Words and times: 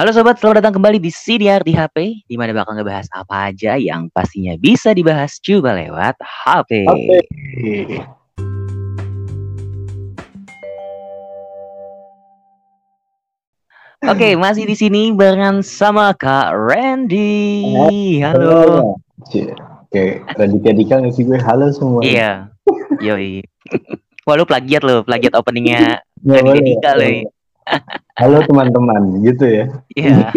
Halo 0.00 0.16
sobat, 0.16 0.40
selamat 0.40 0.64
datang 0.64 0.80
kembali 0.80 0.96
di 0.96 1.12
CDR 1.12 1.60
di 1.60 1.76
HP, 1.76 2.24
di 2.24 2.36
mana 2.40 2.56
bakal 2.56 2.72
ngebahas 2.72 3.04
apa 3.12 3.52
aja 3.52 3.76
yang 3.76 4.08
pastinya 4.08 4.56
bisa 4.56 4.96
dibahas 4.96 5.36
coba 5.44 5.76
lewat 5.76 6.16
HP. 6.24 6.88
Oke, 14.08 14.40
masih 14.40 14.64
di 14.64 14.72
sini 14.72 15.12
barengan 15.12 15.60
sama 15.60 16.16
Kak 16.16 16.48
Randy. 16.56 17.60
Halo. 18.24 18.96
Oke, 19.20 20.24
Raditya 20.32 20.72
Dika 20.80 21.04
nggak 21.04 21.12
sih 21.12 21.28
gue? 21.28 21.36
Halo 21.44 21.68
semua. 21.76 22.00
Iya. 22.00 22.48
Yoi. 23.04 23.44
Wah, 24.24 24.32
lu 24.40 24.48
plagiat 24.48 24.80
lo, 24.80 25.04
plagiat 25.04 25.36
openingnya 25.36 26.00
boleh, 26.24 26.64
Dika 26.64 26.96
lo. 26.96 27.36
Halo 28.20 28.44
teman-teman, 28.44 29.24
gitu 29.24 29.44
ya. 29.46 29.64
Iya. 29.96 30.30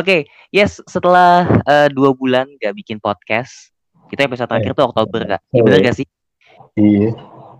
Oke, 0.00 0.26
yes. 0.50 0.82
Setelah 0.84 1.62
eh, 1.64 1.88
dua 1.92 2.16
bulan 2.16 2.48
gak 2.58 2.74
bikin 2.74 2.98
podcast, 2.98 3.70
kita 4.10 4.26
episode 4.26 4.50
terakhir 4.50 4.74
tuh 4.74 4.90
Oktober 4.90 5.22
kak. 5.24 5.40
Iya 5.52 5.60
bener 5.62 5.78
gak 5.84 5.96
sih? 6.02 6.06
Iya, 6.76 7.10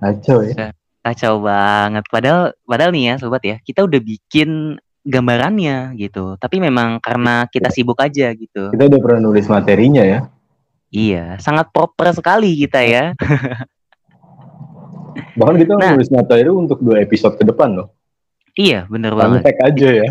kacau 0.02 0.38
ya. 0.44 0.74
Kacau 1.06 1.34
banget. 1.38 2.04
Padahal, 2.10 2.50
padahal 2.66 2.90
nih 2.90 3.04
ya 3.12 3.14
sobat 3.22 3.42
ya, 3.46 3.56
kita 3.62 3.86
udah 3.86 4.00
bikin 4.02 4.74
gambarannya 5.06 5.94
gitu. 5.94 6.34
Tapi 6.36 6.58
memang 6.58 6.98
karena 6.98 7.46
kita 7.46 7.70
sibuk 7.70 8.02
aja 8.02 8.34
gitu. 8.34 8.74
Kita 8.74 8.84
udah 8.90 9.00
pernah 9.00 9.30
nulis 9.30 9.46
materinya 9.46 10.02
ya. 10.02 10.26
Iya, 10.90 11.38
sangat 11.38 11.70
proper 11.70 12.10
sekali 12.10 12.58
kita 12.58 12.82
ya. 12.82 13.14
Bahkan 15.36 15.56
kita 15.60 15.72
Nah. 15.76 15.92
nulis 15.94 16.08
materi 16.08 16.48
untuk 16.48 16.80
dua 16.80 17.00
episode 17.00 17.36
ke 17.36 17.44
depan 17.44 17.76
loh. 17.76 17.88
iya, 18.54 18.88
bener 18.88 19.12
banget. 19.12 19.44
Kontek 19.44 19.58
aja 19.60 19.88
ya. 19.92 20.08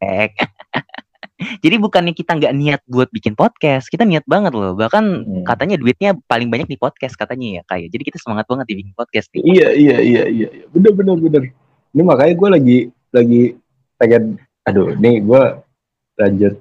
Ek. 0.00 0.32
Jadi 1.62 1.76
bukannya 1.76 2.14
kita 2.14 2.32
nggak 2.32 2.54
niat 2.54 2.80
buat 2.86 3.10
bikin 3.10 3.34
podcast, 3.34 3.86
kita 3.86 4.02
niat 4.02 4.24
banget 4.24 4.54
loh. 4.54 4.72
Bahkan 4.72 5.04
Hmm. 5.04 5.44
katanya 5.44 5.76
duitnya 5.76 6.16
paling 6.24 6.48
banyak 6.48 6.64
di 6.64 6.74
podcast 6.76 7.12
katanya 7.12 7.60
ya 7.60 7.62
kayak. 7.66 7.92
Jadi 7.92 8.02
kita 8.04 8.18
semangat 8.18 8.48
banget 8.48 8.66
di 8.66 8.80
bikin 8.80 8.94
podcast 8.94 9.28
nih. 9.30 9.42
Iya, 9.44 9.68
iya, 9.68 9.96
iya, 10.00 10.22
iya. 10.24 10.48
iya. 10.48 10.64
Bener, 10.70 10.92
bener, 10.92 11.18
bener. 11.18 11.42
Ini 11.92 12.02
makanya 12.02 12.32
gue 12.32 12.48
lagi 12.48 12.78
lagi 13.12 13.42
pengen, 13.96 14.22
aduh, 14.64 14.96
nih 14.96 15.20
gue 15.20 15.42
lanjut 16.16 16.54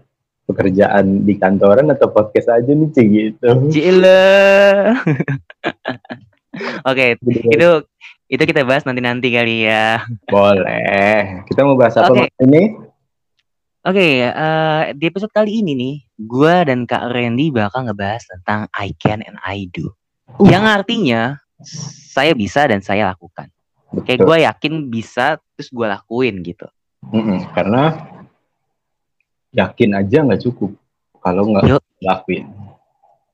pekerjaan 0.43 1.23
di 1.23 1.33
kantoran 1.37 1.87
atau 1.87 2.11
podcast 2.11 2.51
aja 2.51 2.67
nih, 2.67 2.89
Ci, 2.91 3.01
gitu. 3.07 3.47
Cile. 3.71 4.19
Oke, 6.87 7.19
itu 7.19 7.69
itu 8.31 8.43
kita 8.47 8.63
bahas 8.63 8.87
nanti-nanti 8.87 9.27
kali 9.31 9.67
ya. 9.67 10.01
Boleh. 10.31 11.43
Kita 11.51 11.67
mau 11.67 11.75
bahas 11.75 11.99
apa 11.99 12.11
Oke. 12.11 12.21
Mas, 12.27 12.31
ini? 12.47 12.63
Oke, 13.81 14.29
eh, 14.29 14.83
di 14.93 15.09
episode 15.09 15.33
kali 15.33 15.65
ini 15.65 15.73
nih, 15.73 15.95
gua 16.21 16.61
dan 16.61 16.85
Kak 16.85 17.11
Randy 17.11 17.49
bakal 17.49 17.89
ngebahas 17.89 18.21
tentang 18.29 18.69
I 18.77 18.93
can 18.93 19.25
and 19.25 19.41
I 19.41 19.65
do. 19.73 19.89
Uh. 20.37 20.45
Yang 20.45 20.65
artinya 20.69 21.21
saya 22.13 22.33
bisa 22.37 22.65
dan 22.69 22.81
saya 22.81 23.09
lakukan. 23.09 23.49
Kayak 24.07 24.23
Betul. 24.23 24.27
gue 24.27 24.37
yakin 24.47 24.73
bisa 24.87 25.25
terus 25.57 25.67
gue 25.67 25.83
lakuin 25.83 26.39
gitu. 26.45 26.67
Mm-mm, 27.11 27.51
karena 27.51 27.99
yakin 29.51 29.99
aja 29.99 30.23
nggak 30.23 30.41
cukup 30.47 30.71
kalau 31.19 31.51
nggak 31.51 31.81
lakuin. 31.99 32.47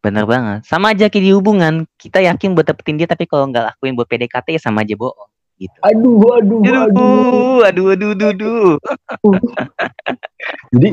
Bener 0.01 0.23
banget. 0.29 0.63
Sama 0.63 0.93
aja 0.93 1.09
kayak 1.09 1.23
di 1.25 1.31
hubungan, 1.33 1.89
kita 1.97 2.21
yakin 2.21 2.53
buat 2.53 2.69
dapetin 2.69 3.01
dia 3.01 3.09
tapi 3.09 3.25
kalau 3.25 3.49
nggak 3.49 3.73
lakuin 3.73 3.97
buat 3.97 4.05
PDKT 4.05 4.57
ya 4.57 4.61
sama 4.61 4.85
aja 4.85 4.93
bohong 4.93 5.29
gitu. 5.57 5.77
Aduh, 5.81 6.37
aduh, 6.37 6.59
aduh. 6.61 6.77
Aduh, 6.85 7.57
aduh, 7.65 7.87
aduh, 7.93 8.09
aduh, 8.13 8.29
aduh. 8.31 8.71
Jadi, 10.71 10.89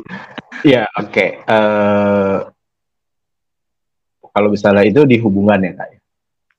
ya 0.65 0.89
oke. 0.97 1.27
Eh, 1.45 2.39
kalau 4.35 4.49
misalnya 4.51 4.83
itu 4.83 5.05
di 5.07 5.21
hubungan 5.21 5.61
ya 5.63 5.73
kak. 5.79 5.89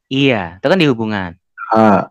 Iya, 0.05 0.43
itu 0.61 0.67
kan 0.69 0.79
di 0.79 0.87
hubungan. 0.87 1.31
Ah, 1.73 2.05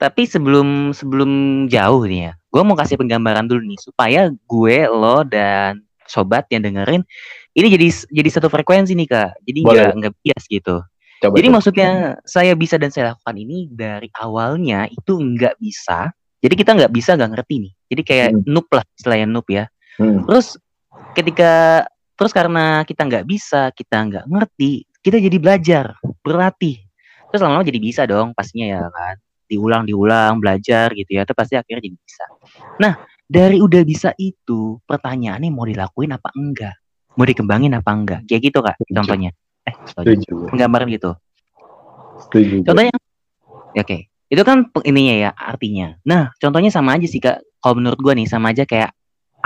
Tapi 0.00 0.24
sebelum 0.24 0.96
sebelum 0.96 1.30
jauh 1.68 2.08
nih 2.08 2.32
ya, 2.32 2.34
gue 2.48 2.62
mau 2.64 2.72
kasih 2.72 2.96
penggambaran 2.96 3.44
dulu 3.44 3.60
nih 3.60 3.76
supaya 3.76 4.32
gue, 4.32 4.78
lo 4.88 5.20
dan 5.28 5.84
sobat 6.10 6.50
yang 6.50 6.66
dengerin 6.66 7.06
ini 7.54 7.66
jadi 7.70 7.86
jadi 8.10 8.28
satu 8.30 8.46
frekuensi 8.50 8.94
nih 8.94 9.08
kak. 9.10 9.30
Jadi 9.46 9.58
nggak 9.62 9.92
nggak 9.98 10.14
bias 10.22 10.44
gitu. 10.46 10.76
coba. 11.20 11.34
Jadi 11.36 11.48
coba. 11.50 11.54
maksudnya 11.58 11.90
saya 12.26 12.52
bisa 12.54 12.74
dan 12.78 12.90
saya 12.90 13.12
lakukan 13.14 13.36
ini 13.36 13.66
dari 13.70 14.08
awalnya 14.18 14.86
itu 14.90 15.18
nggak 15.18 15.58
bisa. 15.58 16.10
Jadi 16.40 16.54
kita 16.56 16.72
nggak 16.72 16.92
bisa 16.94 17.18
nggak 17.18 17.30
ngerti 17.36 17.54
nih. 17.68 17.72
Jadi 17.90 18.02
kayak 18.06 18.28
Hmm. 18.32 18.42
noob 18.48 18.66
lah 18.72 18.84
istilahnya 18.96 19.26
noob 19.28 19.46
ya. 19.50 19.64
Hmm, 20.00 20.24
Terus 20.24 20.56
ketika 21.12 21.84
terus 22.16 22.32
karena 22.32 22.86
kita 22.86 23.02
nggak 23.04 23.24
bisa, 23.28 23.68
kita 23.74 23.96
nggak 24.08 24.24
ngerti, 24.28 24.84
kita 25.04 25.16
jadi 25.20 25.36
belajar, 25.36 25.84
berlatih. 26.24 26.80
Terus 27.28 27.40
lama-lama 27.44 27.66
jadi 27.66 27.80
bisa 27.80 28.02
dong 28.08 28.32
pastinya 28.32 28.66
ya 28.80 28.82
kan. 28.88 29.16
Diulang, 29.50 29.82
diulang, 29.82 30.38
belajar 30.38 30.94
gitu 30.94 31.10
ya. 31.18 31.26
Terus 31.26 31.36
pasti 31.36 31.54
akhirnya 31.58 31.82
jadi 31.82 31.98
bisa. 31.98 32.24
Nah, 32.78 32.92
dari 33.30 33.62
udah 33.62 33.86
bisa 33.86 34.10
itu, 34.18 34.82
pertanyaannya 34.90 35.54
mau 35.54 35.62
dilakuin 35.62 36.10
apa 36.10 36.34
enggak? 36.34 36.74
Mau 37.14 37.22
dikembangin 37.22 37.78
apa 37.78 37.90
enggak? 37.94 38.20
Kayak 38.26 38.42
gitu 38.50 38.58
kak, 38.58 38.74
Setuju. 38.82 38.94
contohnya. 38.98 39.30
Eh, 39.70 39.74
setuju. 39.86 40.34
penggambaran 40.50 40.90
gitu. 40.90 41.14
Setuju. 42.26 42.66
Contohnya, 42.66 42.94
ya, 43.70 43.82
oke, 43.86 43.98
itu 44.10 44.42
kan 44.42 44.66
ininya 44.82 45.14
ya 45.14 45.30
artinya. 45.30 45.94
Nah, 46.02 46.34
contohnya 46.42 46.74
sama 46.74 46.98
aja 46.98 47.06
sih 47.06 47.22
kak. 47.22 47.38
Kalau 47.60 47.78
menurut 47.78 48.00
gua 48.02 48.18
nih 48.18 48.26
sama 48.26 48.50
aja 48.50 48.66
kayak 48.66 48.90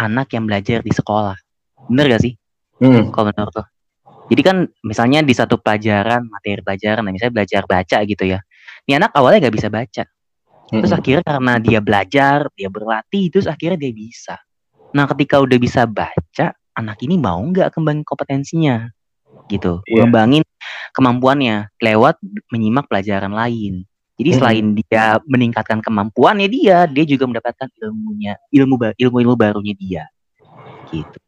anak 0.00 0.32
yang 0.32 0.48
belajar 0.48 0.80
di 0.80 0.92
sekolah. 0.94 1.36
Bener 1.90 2.08
gak 2.16 2.22
sih? 2.24 2.32
Hmm, 2.80 3.12
Kalau 3.12 3.30
menurut 3.30 3.52
lo? 3.52 3.64
Jadi 4.32 4.40
kan 4.40 4.56
misalnya 4.80 5.20
di 5.20 5.34
satu 5.36 5.60
pelajaran, 5.60 6.24
materi 6.32 6.64
pelajaran, 6.64 7.04
nah, 7.04 7.12
misalnya 7.12 7.34
belajar 7.42 7.62
baca 7.68 7.98
gitu 8.06 8.24
ya. 8.24 8.40
Ini 8.88 8.96
anak 9.02 9.12
awalnya 9.12 9.50
gak 9.50 9.56
bisa 9.60 9.68
baca. 9.68 10.04
Terus 10.82 10.90
hmm, 10.90 11.00
akhirnya 11.00 11.24
karena 11.24 11.54
dia 11.62 11.78
belajar, 11.78 12.38
dia 12.58 12.68
berlatih, 12.72 13.30
terus 13.30 13.46
akhirnya 13.46 13.78
dia 13.78 13.92
bisa. 13.94 14.34
Nah, 14.94 15.06
ketika 15.10 15.38
udah 15.38 15.58
bisa 15.58 15.86
baca, 15.86 16.54
anak 16.74 16.98
ini 17.02 17.14
mau 17.18 17.38
nggak 17.38 17.74
kembangin 17.74 18.02
kompetensinya, 18.02 18.90
gitu, 19.46 19.82
Iya. 19.86 20.06
kembangin 20.06 20.42
kemampuannya 20.96 21.70
lewat 21.78 22.18
menyimak 22.50 22.88
pelajaran 22.88 23.30
lain. 23.30 23.86
Jadi 24.14 24.30
Mm-mm. 24.30 24.38
selain 24.38 24.66
dia 24.78 25.04
meningkatkan 25.26 25.82
kemampuannya 25.82 26.46
dia, 26.46 26.86
dia 26.86 27.04
juga 27.06 27.26
mendapatkan 27.26 27.66
ilmunya, 27.82 28.38
ilmu 28.54 28.74
ba- 28.78 28.96
ilmu-ilmu 28.98 29.34
barunya 29.34 29.74
dia, 29.74 30.04
gitu. 30.86 31.18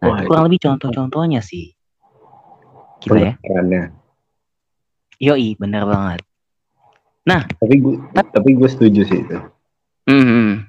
Nah, 0.00 0.08
Wah, 0.08 0.16
itu 0.20 0.28
kurang 0.32 0.44
lebih 0.48 0.60
contoh-contohnya 0.64 1.40
sih. 1.44 1.76
Gila 3.04 3.20
ya, 3.20 3.32
Penasarannya. 3.36 3.82
yoi, 5.20 5.48
bener 5.60 5.84
banget. 5.84 6.20
Tapi 7.24 7.74
gue, 7.80 7.96
tapi 8.12 8.50
gue 8.52 8.68
setuju 8.68 9.02
sih 9.08 9.20
itu. 9.24 9.38
Mhm. 10.08 10.68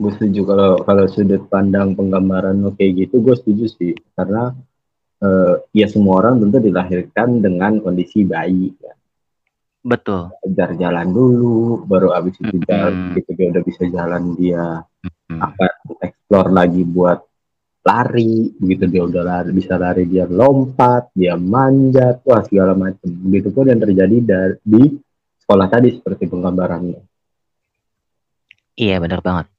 Gue 0.00 0.10
setuju 0.16 0.40
kalau 0.48 0.72
kalau 0.80 1.04
sudut 1.12 1.44
pandang 1.52 1.92
penggambaran 1.92 2.56
lo 2.64 2.72
kayak 2.72 3.06
gitu, 3.06 3.20
gue 3.20 3.36
setuju 3.36 3.66
sih. 3.68 3.92
Karena 4.16 4.56
eh, 5.20 5.54
ya 5.76 5.86
semua 5.92 6.24
orang 6.24 6.40
tentu 6.40 6.64
dilahirkan 6.64 7.44
dengan 7.44 7.76
kondisi 7.84 8.24
bayi. 8.24 8.72
Ya. 8.80 8.96
Betul. 9.84 10.32
Belajar 10.40 10.76
jalan 10.76 11.08
dulu, 11.12 11.84
baru 11.84 12.16
abis 12.16 12.40
itu 12.40 12.56
jalan, 12.64 12.92
Mm-mm. 12.92 13.16
gitu 13.20 13.30
dia 13.36 13.46
udah 13.52 13.62
bisa 13.64 13.82
jalan 13.88 14.22
dia 14.36 14.64
Mhm. 15.30 15.40
akan 15.40 15.72
explore 16.04 16.50
lagi 16.52 16.82
buat 16.84 17.20
lari 17.80 18.52
begitu 18.60 18.84
dia 18.92 19.02
udah 19.08 19.22
lari 19.24 19.50
bisa 19.56 19.80
lari 19.80 20.04
dia 20.04 20.28
lompat 20.28 21.08
dia 21.16 21.32
manjat 21.40 22.20
wah 22.28 22.44
segala 22.44 22.76
macam 22.76 23.08
begitu 23.08 23.48
pun 23.48 23.72
yang 23.72 23.80
terjadi 23.80 24.16
dari 24.20 24.54
di 24.60 24.84
sekolah 25.50 25.66
tadi 25.66 25.98
seperti 25.98 26.30
penggambarannya 26.30 27.02
Iya 28.78 29.02
benar 29.02 29.18
banget. 29.18 29.50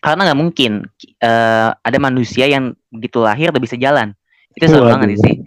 Karena 0.00 0.24
nggak 0.24 0.40
mungkin 0.40 0.72
eh, 1.20 1.68
ada 1.70 1.98
manusia 2.00 2.48
yang 2.48 2.72
begitu 2.88 3.20
lahir 3.20 3.52
udah 3.52 3.60
bisa 3.60 3.76
jalan. 3.76 4.16
Itu 4.56 4.66
seru 4.72 4.88
banget 4.88 5.20
sih. 5.20 5.44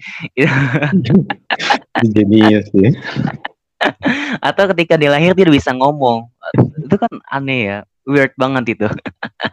jenius 2.13 2.69
sih 2.69 2.93
Atau 4.47 4.69
ketika 4.71 5.01
dia 5.01 5.09
lahir 5.11 5.33
dia 5.33 5.43
udah 5.49 5.57
bisa 5.57 5.73
ngomong. 5.73 6.29
Itu 6.85 6.95
kan 6.95 7.09
aneh 7.27 7.59
ya. 7.65 7.79
Weird 8.05 8.37
banget 8.37 8.79
itu. 8.79 8.87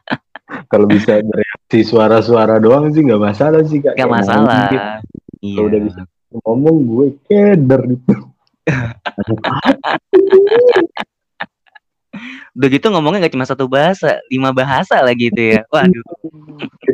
kalau 0.70 0.86
bisa 0.86 1.18
bereaksi 1.24 1.82
suara-suara 1.82 2.62
doang 2.62 2.92
sih 2.92 3.00
nggak 3.00 3.22
masalah 3.32 3.64
sih 3.64 3.82
kak 3.82 3.96
Gak 3.96 4.12
masalah. 4.12 4.70
Iya. 4.70 5.56
kalau 5.56 5.66
udah 5.72 5.80
bisa 5.82 6.00
ngomong 6.46 6.76
gue 6.84 7.06
keder 7.26 7.80
gitu 7.90 8.33
Udah 12.54 12.68
gitu 12.70 12.86
ngomongnya 12.94 13.26
gak 13.26 13.34
cuma 13.34 13.42
satu 13.42 13.66
bahasa, 13.66 14.22
lima 14.30 14.54
bahasa 14.54 15.02
lah 15.02 15.10
gitu 15.18 15.58
ya. 15.58 15.66
Waduh. 15.68 16.06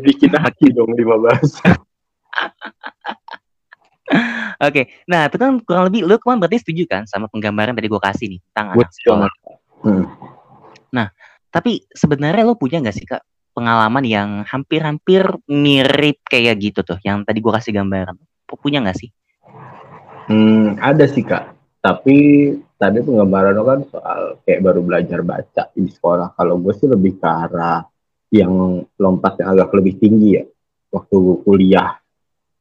bikin 0.01 0.33
hati 0.33 0.73
dong 0.73 0.97
lima 0.97 1.21
bahasa 1.21 1.77
Oke. 4.65 4.89
Nah, 5.05 5.29
itu 5.29 5.37
kan 5.37 5.61
kurang 5.61 5.93
lebih 5.93 6.09
lu 6.09 6.17
kan 6.19 6.41
berarti 6.41 6.57
setuju 6.59 6.89
kan 6.89 7.05
sama 7.07 7.29
penggambaran 7.29 7.77
tadi 7.77 7.87
gua 7.87 8.01
kasih 8.01 8.33
nih 8.33 8.41
tentang 8.51 8.75
gue 8.75 8.83
anak 8.83 8.93
sekolah. 8.97 9.31
Hmm. 9.85 10.09
Tapi 11.51 11.83
sebenarnya 11.91 12.47
lo 12.47 12.55
punya 12.55 12.79
nggak 12.79 12.95
sih 12.95 13.07
kak 13.07 13.27
pengalaman 13.51 14.07
yang 14.07 14.47
hampir-hampir 14.47 15.27
mirip 15.51 16.23
kayak 16.31 16.63
gitu 16.63 16.87
tuh, 16.87 17.03
yang 17.03 17.27
tadi 17.27 17.43
gue 17.43 17.51
kasih 17.51 17.75
gambaran. 17.75 18.15
Punya 18.47 18.79
nggak 18.79 18.99
sih? 18.99 19.11
Hmm, 20.31 20.79
ada 20.79 21.03
sih 21.11 21.27
kak. 21.27 21.51
Tapi 21.81 22.17
tadi 22.77 23.01
penggambaran 23.01 23.57
lo 23.57 23.65
kan 23.65 23.81
soal 23.89 24.21
kayak 24.45 24.61
baru 24.61 24.81
belajar 24.85 25.21
baca 25.25 25.73
di 25.73 25.89
sekolah. 25.89 26.37
Kalau 26.37 26.61
gue 26.61 26.73
sih 26.77 26.85
lebih 26.85 27.17
ke 27.17 27.29
arah 27.29 27.81
yang 28.31 28.85
lompat 29.01 29.41
yang 29.41 29.57
agak 29.57 29.73
lebih 29.81 29.97
tinggi 29.97 30.37
ya 30.37 30.45
waktu 30.93 31.19
kuliah. 31.41 31.97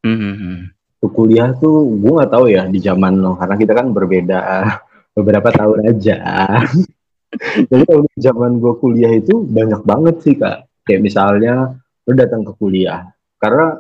Hmm. 0.08 0.72
Waktu 0.72 1.08
kuliah 1.12 1.52
tuh 1.60 2.00
gue 2.00 2.12
nggak 2.16 2.32
tahu 2.32 2.46
ya 2.48 2.64
di 2.72 2.80
zaman 2.80 3.20
lo 3.20 3.36
karena 3.36 3.56
kita 3.60 3.74
kan 3.76 3.92
berbeda 3.92 4.40
beberapa 5.20 5.52
tahun 5.52 5.80
aja. 5.92 6.18
Jadi 7.70 7.84
kalau 7.86 8.02
di 8.08 8.20
zaman 8.24 8.58
gue 8.58 8.74
kuliah 8.80 9.14
itu 9.14 9.44
banyak 9.44 9.84
banget 9.84 10.16
sih 10.24 10.36
kak. 10.40 10.66
Kayak 10.88 11.02
misalnya 11.06 11.76
lo 12.08 12.12
datang 12.16 12.48
ke 12.48 12.56
kuliah 12.56 13.06
karena 13.40 13.80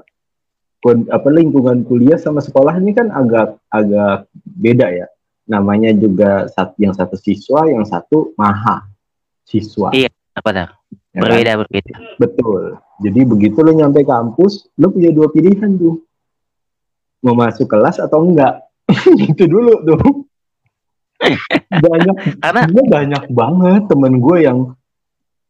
apa 1.11 1.27
lingkungan 1.27 1.83
kuliah 1.83 2.15
sama 2.15 2.39
sekolah 2.39 2.79
ini 2.79 2.95
kan 2.95 3.11
agak 3.11 3.59
agak 3.67 4.27
beda 4.43 4.87
ya. 4.95 5.07
Namanya 5.49 5.89
juga 5.97 6.45
satu 6.45 6.77
yang 6.77 6.93
satu 6.93 7.17
siswa, 7.17 7.65
yang 7.65 7.81
satu 7.81 8.37
maha 8.37 8.85
siswa. 9.41 9.89
Iya, 9.89 10.13
apa 10.37 10.49
dah? 10.53 10.69
Ya 11.09 11.19
kan? 11.19 11.21
berbeda, 11.25 11.51
berbeda. 11.65 11.93
Betul. 12.21 12.77
Jadi 13.01 13.19
begitu 13.25 13.57
lo 13.65 13.73
nyampe 13.73 14.05
kampus, 14.05 14.69
lo 14.77 14.93
punya 14.93 15.09
dua 15.09 15.33
pilihan 15.33 15.73
tuh. 15.73 16.05
Mau 17.25 17.33
masuk 17.33 17.65
kelas 17.65 17.97
atau 17.97 18.21
enggak. 18.21 18.61
itu 19.29 19.43
dulu 19.49 19.73
tuh. 19.83 20.29
banyak 21.89 22.15
Karena 22.39 22.61
gue 22.69 22.83
banyak 22.85 23.23
banget 23.33 23.81
temen 23.91 24.13
gue 24.23 24.37
yang 24.39 24.59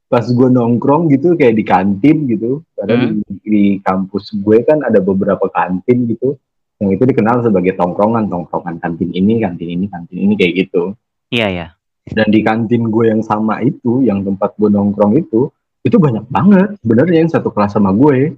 pas 0.09 0.25
gue 0.25 0.49
nongkrong 0.49 1.13
gitu 1.13 1.37
kayak 1.37 1.53
di 1.53 1.61
kantin 1.61 2.25
gitu 2.25 2.65
karena 2.73 3.13
Hmm. 3.13 3.21
di, 3.21 3.33
di 3.45 3.63
kampus 3.85 4.33
gue 4.41 4.65
kan 4.65 4.81
ada 4.81 4.97
beberapa 4.97 5.45
kantin 5.53 6.09
gitu 6.09 6.33
yang 6.79 6.89
itu 6.95 7.03
dikenal 7.03 7.43
sebagai 7.43 7.75
tongkrongan 7.75 8.31
tongkrongan 8.31 8.79
kantin 8.79 9.11
ini 9.11 9.43
kantin 9.43 9.69
ini 9.69 9.85
kantin 9.91 10.17
ini 10.17 10.33
kayak 10.39 10.53
gitu 10.65 10.95
iya 11.31 11.47
ya. 11.51 11.67
dan 12.11 12.27
di 12.31 12.39
kantin 12.41 12.87
gue 12.87 13.05
yang 13.11 13.21
sama 13.21 13.59
itu 13.61 14.03
yang 14.03 14.23
tempat 14.23 14.55
gue 14.55 14.69
nongkrong 14.71 15.19
itu 15.19 15.51
itu 15.83 15.95
banyak 15.95 16.25
banget 16.27 16.75
sebenarnya 16.83 17.17
yang 17.23 17.31
satu 17.31 17.51
kelas 17.51 17.75
sama 17.75 17.91
gue 17.91 18.35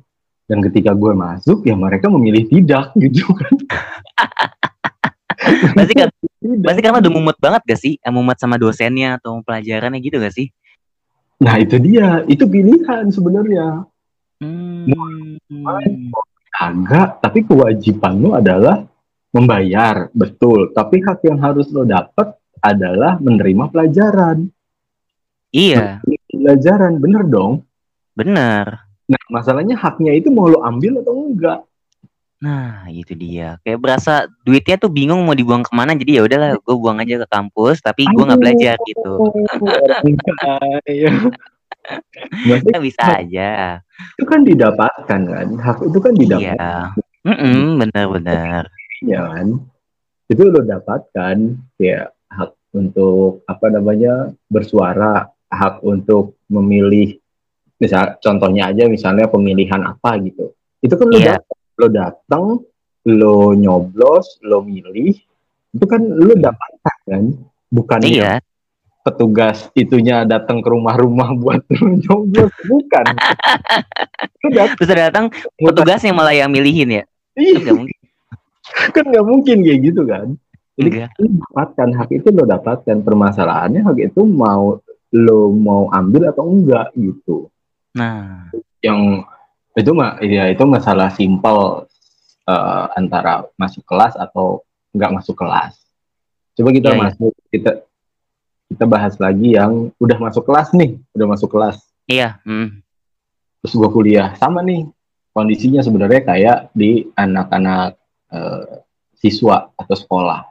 dan 0.49 0.59
ketika 0.65 0.91
gue 0.91 1.13
masuk 1.13 1.63
ya 1.63 1.77
mereka 1.77 2.09
memilih 2.09 2.49
tidak 2.49 2.93
gitu 3.03 3.29
kan 3.33 3.53
Pasti 5.73 5.97
kan 5.97 6.05
pasti 6.61 6.79
karena 6.85 7.01
udah 7.01 7.11
mumet 7.17 7.38
banget 7.41 7.65
gak 7.65 7.81
sih? 7.81 7.97
Eh, 7.97 8.13
Mumet 8.13 8.38
sama 8.38 8.61
dosennya 8.61 9.17
atau 9.17 9.41
pelajarannya 9.41 9.97
gitu 9.97 10.21
gak 10.21 10.38
sih? 10.38 10.53
nah 11.41 11.57
itu 11.57 11.81
dia 11.81 12.21
itu 12.29 12.45
pilihan 12.45 13.09
sebenarnya 13.09 13.89
Hmm. 14.41 14.89
Agak, 16.51 17.24
tapi 17.24 17.48
kewajiban 17.48 18.19
lo 18.19 18.36
adalah 18.36 18.83
membayar, 19.31 20.12
betul. 20.12 20.75
Tapi 20.75 21.00
hak 21.00 21.24
yang 21.24 21.39
harus 21.39 21.71
lo 21.71 21.88
dapat 21.88 22.36
adalah 22.59 23.15
menerima 23.18 23.71
pelajaran. 23.71 24.51
Iya, 25.51 26.00
Pelajaran, 26.31 27.00
bener 27.00 27.24
dong. 27.27 27.63
bener. 28.15 28.88
Nah, 29.12 29.24
masalahnya 29.27 29.75
haknya 29.75 30.15
itu 30.15 30.31
mau 30.31 30.48
lo 30.48 30.63
ambil 30.63 31.03
atau 31.03 31.12
enggak? 31.12 31.59
Nah, 32.42 32.88
itu 32.89 33.13
dia. 33.13 33.59
Kayak 33.62 33.80
berasa 33.83 34.25
duitnya 34.42 34.80
tuh 34.80 34.89
bingung 34.89 35.21
mau 35.21 35.36
dibuang 35.36 35.62
ke 35.62 35.69
mana. 35.75 35.94
Jadi 35.94 36.18
ya 36.18 36.25
udahlah, 36.25 36.57
gue 36.57 36.75
buang 36.80 36.98
aja 36.98 37.21
ke 37.21 37.27
kampus. 37.30 37.83
Tapi 37.83 38.07
gue 38.07 38.24
nggak 38.24 38.42
belajar 38.42 38.75
gitu. 38.88 39.12
Maksudnya 42.45 42.79
bisa 42.79 43.03
aja. 43.19 43.49
itu 44.17 44.23
kan 44.25 44.41
didapatkan 44.45 45.21
kan, 45.27 45.47
hak 45.57 45.77
itu 45.85 45.97
kan 46.01 46.13
didapatkan 46.13 46.57
Iya. 46.57 46.95
Mm-mm, 47.21 47.77
bener-bener. 47.77 48.65
ya 49.01 49.21
kan. 49.29 49.47
Itu 50.25 50.41
lo 50.47 50.61
dapatkan 50.63 51.35
ya 51.77 52.07
hak 52.31 52.51
untuk 52.73 53.43
apa 53.45 53.67
namanya 53.69 54.31
bersuara, 54.47 55.27
hak 55.51 55.83
untuk 55.83 56.39
memilih 56.47 57.19
misal 57.77 58.15
contohnya 58.21 58.69
aja 58.71 58.85
misalnya 58.87 59.27
pemilihan 59.27 59.81
apa 59.83 60.17
gitu. 60.21 60.53
Itu 60.79 60.95
kan 60.97 61.07
lo 61.09 61.17
Iya. 61.19 61.37
datang, 61.37 61.59
lo 61.77 61.87
datang, 61.89 62.43
lo 63.09 63.37
nyoblos, 63.53 64.39
lo 64.45 64.61
milih, 64.61 65.13
itu 65.73 65.85
kan 65.89 66.01
lo 66.01 66.33
dapatkan 66.37 66.97
kan, 67.09 67.23
bukan 67.69 67.99
Iya, 68.01 68.37
petugas 69.01 69.69
itunya 69.74 70.21
datang 70.25 70.62
ke 70.62 70.69
rumah-rumah 70.69 71.33
buat 71.42 71.62
lo 71.74 71.86
nyoblos, 71.98 72.53
bukan. 72.69 73.06
Datang, 74.42 74.74
terus 74.77 74.89
ada 74.89 75.03
datang 75.13 75.25
petugasnya 75.57 76.12
malah 76.18 76.33
yang 76.33 76.50
milihin 76.50 77.01
ya. 77.01 77.03
Kan 77.38 77.42
Ih, 77.42 77.56
nggak 77.62 77.75
mungkin. 77.77 77.98
kan 78.95 79.03
nggak 79.06 79.25
mungkin 79.25 79.57
kayak 79.62 79.80
gitu 79.86 80.01
kan. 80.09 80.27
Jadi 80.77 80.89
Enggak. 80.98 81.09
lo 81.21 81.27
dapatkan 81.45 81.89
hak 81.94 82.09
itu 82.09 82.27
lo 82.33 82.44
dapatkan 82.50 82.98
permasalahannya 83.06 83.81
hak 83.86 83.98
itu 84.01 84.21
mau 84.25 84.81
lo 85.13 85.39
mau 85.53 85.92
ambil 85.94 86.31
atau 86.33 86.50
enggak 86.50 86.89
gitu. 86.98 87.51
Nah, 87.94 88.50
Yang 88.81 89.27
itu 89.77 89.92
mah 89.94 90.18
ya 90.25 90.50
itu 90.50 90.63
masalah 90.65 91.13
simpel 91.13 91.86
eh, 92.50 92.86
antara 92.98 93.45
masuk 93.59 93.86
kelas 93.86 94.18
atau 94.18 94.65
enggak 94.89 95.12
masuk 95.21 95.36
kelas. 95.38 95.77
Coba 96.57 96.69
kita 96.74 96.89
Iya, 96.92 96.95
iya. 96.98 97.03
masuk 97.06 97.31
kita 97.53 97.71
kita 98.71 98.88
bahas 98.88 99.19
lagi 99.19 99.59
yang 99.59 99.91
udah 100.00 100.18
masuk 100.18 100.47
kelas 100.47 100.71
nih, 100.71 100.95
udah 101.12 101.27
masuk 101.27 101.51
kelas. 101.51 101.77
iya. 102.07 102.39
mm. 102.47 102.79
Terus 103.62 103.73
gua 103.77 103.94
kuliah 103.94 104.33
sama 104.41 104.63
nih 104.65 104.89
kondisinya 105.35 105.85
sebenarnya 105.85 106.21
kayak 106.25 106.57
di 106.73 107.06
anak-anak 107.13 108.00
eh, 108.33 108.81
siswa 109.19 109.69
atau 109.75 109.95
sekolah. 109.95 110.41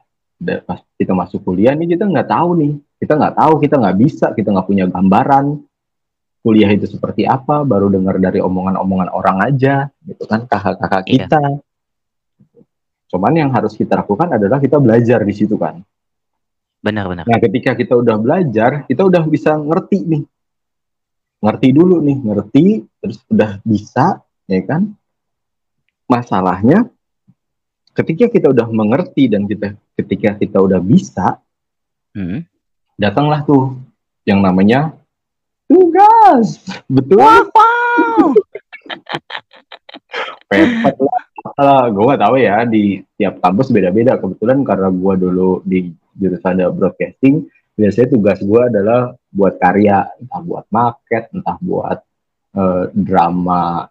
Pas 0.65 0.81
kita 0.95 1.13
masuk 1.13 1.43
kuliah 1.43 1.75
nih 1.75 1.99
kita 1.99 2.07
nggak 2.07 2.29
tahu 2.31 2.51
nih, 2.61 2.73
kita 3.03 3.13
nggak 3.19 3.35
tahu, 3.35 3.53
kita 3.61 3.75
nggak 3.77 3.97
bisa, 3.99 4.27
kita 4.33 4.49
nggak 4.55 4.69
punya 4.69 4.85
gambaran 4.87 5.59
kuliah 6.41 6.71
itu 6.73 6.89
seperti 6.89 7.29
apa, 7.29 7.69
baru 7.69 7.93
dengar 7.93 8.17
dari 8.17 8.41
omongan-omongan 8.41 9.13
orang 9.13 9.45
aja, 9.45 9.93
gitu 10.09 10.25
kan 10.25 10.49
kakak-kakak 10.49 11.05
Iya. 11.05 11.29
kita. 11.29 11.43
Cuman 13.13 13.33
yang 13.37 13.51
harus 13.53 13.77
kita 13.77 14.01
lakukan 14.01 14.39
adalah 14.39 14.57
kita 14.57 14.81
belajar 14.81 15.21
di 15.27 15.35
situ 15.37 15.61
kan. 15.61 15.85
Benar-benar. 16.81 17.29
Nah, 17.29 17.41
ketika 17.41 17.77
kita 17.77 17.93
udah 18.01 18.17
belajar, 18.17 18.89
kita 18.89 19.05
udah 19.05 19.23
bisa 19.29 19.53
ngerti 19.57 19.99
nih. 20.01 20.25
Ngerti 21.41 21.69
dulu 21.77 22.01
nih, 22.01 22.19
ngerti, 22.21 22.67
terus 23.01 23.21
udah 23.29 23.61
bisa, 23.65 24.25
ya 24.49 24.61
kan? 24.65 24.93
Masalahnya, 26.09 26.89
ketika 27.93 28.33
kita 28.33 28.49
udah 28.53 28.67
mengerti 28.73 29.29
dan 29.29 29.45
kita 29.45 29.77
ketika 29.97 30.37
kita 30.41 30.59
udah 30.61 30.81
bisa, 30.81 31.37
Hmm. 32.11 32.43
datanglah 32.99 33.47
tuh 33.47 33.79
yang 34.27 34.43
namanya 34.43 34.91
tugas. 35.71 36.59
Betul. 36.91 37.23
Wow. 37.23 38.35
Pepet 40.51 40.97
lah. 40.99 41.87
Gue 41.95 42.05
gak 42.11 42.23
tahu 42.27 42.37
ya 42.43 42.67
di 42.67 42.99
tiap 43.15 43.39
kampus 43.39 43.71
beda-beda. 43.71 44.19
Kebetulan 44.19 44.67
karena 44.67 44.91
gue 44.91 45.15
dulu 45.23 45.63
di 45.63 45.95
jurusan 46.17 46.63
broadcasting, 46.75 47.47
biasanya 47.79 48.09
tugas 48.13 48.39
gue 48.43 48.61
adalah 48.61 49.15
buat 49.31 49.57
karya, 49.57 50.11
entah 50.19 50.43
buat 50.43 50.67
market, 50.69 51.31
entah 51.31 51.57
buat 51.63 51.99
eh, 52.57 52.85
drama 52.93 53.87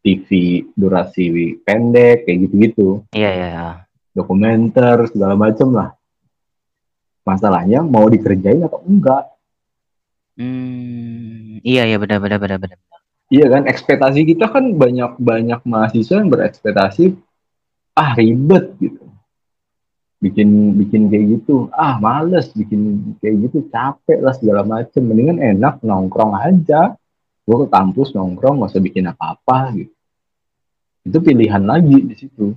TV 0.00 0.62
durasi 0.78 1.58
pendek, 1.66 2.24
kayak 2.24 2.38
gitu-gitu, 2.46 3.02
Iya, 3.10 3.30
iya. 3.34 3.48
iya. 3.50 3.68
dokumenter 4.14 5.10
segala 5.10 5.34
macem 5.34 5.68
lah. 5.74 5.92
Masalahnya 7.26 7.82
mau 7.82 8.06
dikerjain 8.06 8.62
atau 8.62 8.80
enggak? 8.86 9.26
Hmm, 10.38 11.58
iya, 11.66 11.88
iya 11.90 11.96
benar-benar 11.98 12.38
benar-benar. 12.38 12.78
Iya 13.26 13.50
kan, 13.50 13.66
ekspektasi 13.66 14.22
kita 14.22 14.46
kan 14.46 14.78
banyak 14.78 15.18
banyak 15.18 15.60
mahasiswa 15.66 16.22
yang 16.22 16.30
berekspektasi 16.30 17.18
ah 17.96 18.14
ribet 18.14 18.76
gitu, 18.78 19.02
bikin 20.26 20.74
bikin 20.74 21.06
kayak 21.06 21.26
gitu, 21.38 21.70
ah 21.70 22.02
males 22.02 22.50
bikin 22.52 23.14
kayak 23.22 23.48
gitu, 23.48 23.70
capek 23.70 24.18
lah 24.18 24.34
segala 24.34 24.66
macem. 24.66 25.06
Mendingan 25.06 25.38
enak 25.38 25.80
nongkrong 25.86 26.34
aja, 26.34 26.98
gue 27.46 27.56
ke 27.62 27.68
kampus 27.70 28.12
nongkrong 28.12 28.58
nggak 28.58 28.70
usah 28.74 28.82
bikin 28.82 29.06
apa-apa 29.06 29.72
gitu. 29.78 29.94
Itu 31.06 31.18
pilihan 31.22 31.62
lagi 31.62 32.02
di 32.02 32.14
situ. 32.18 32.50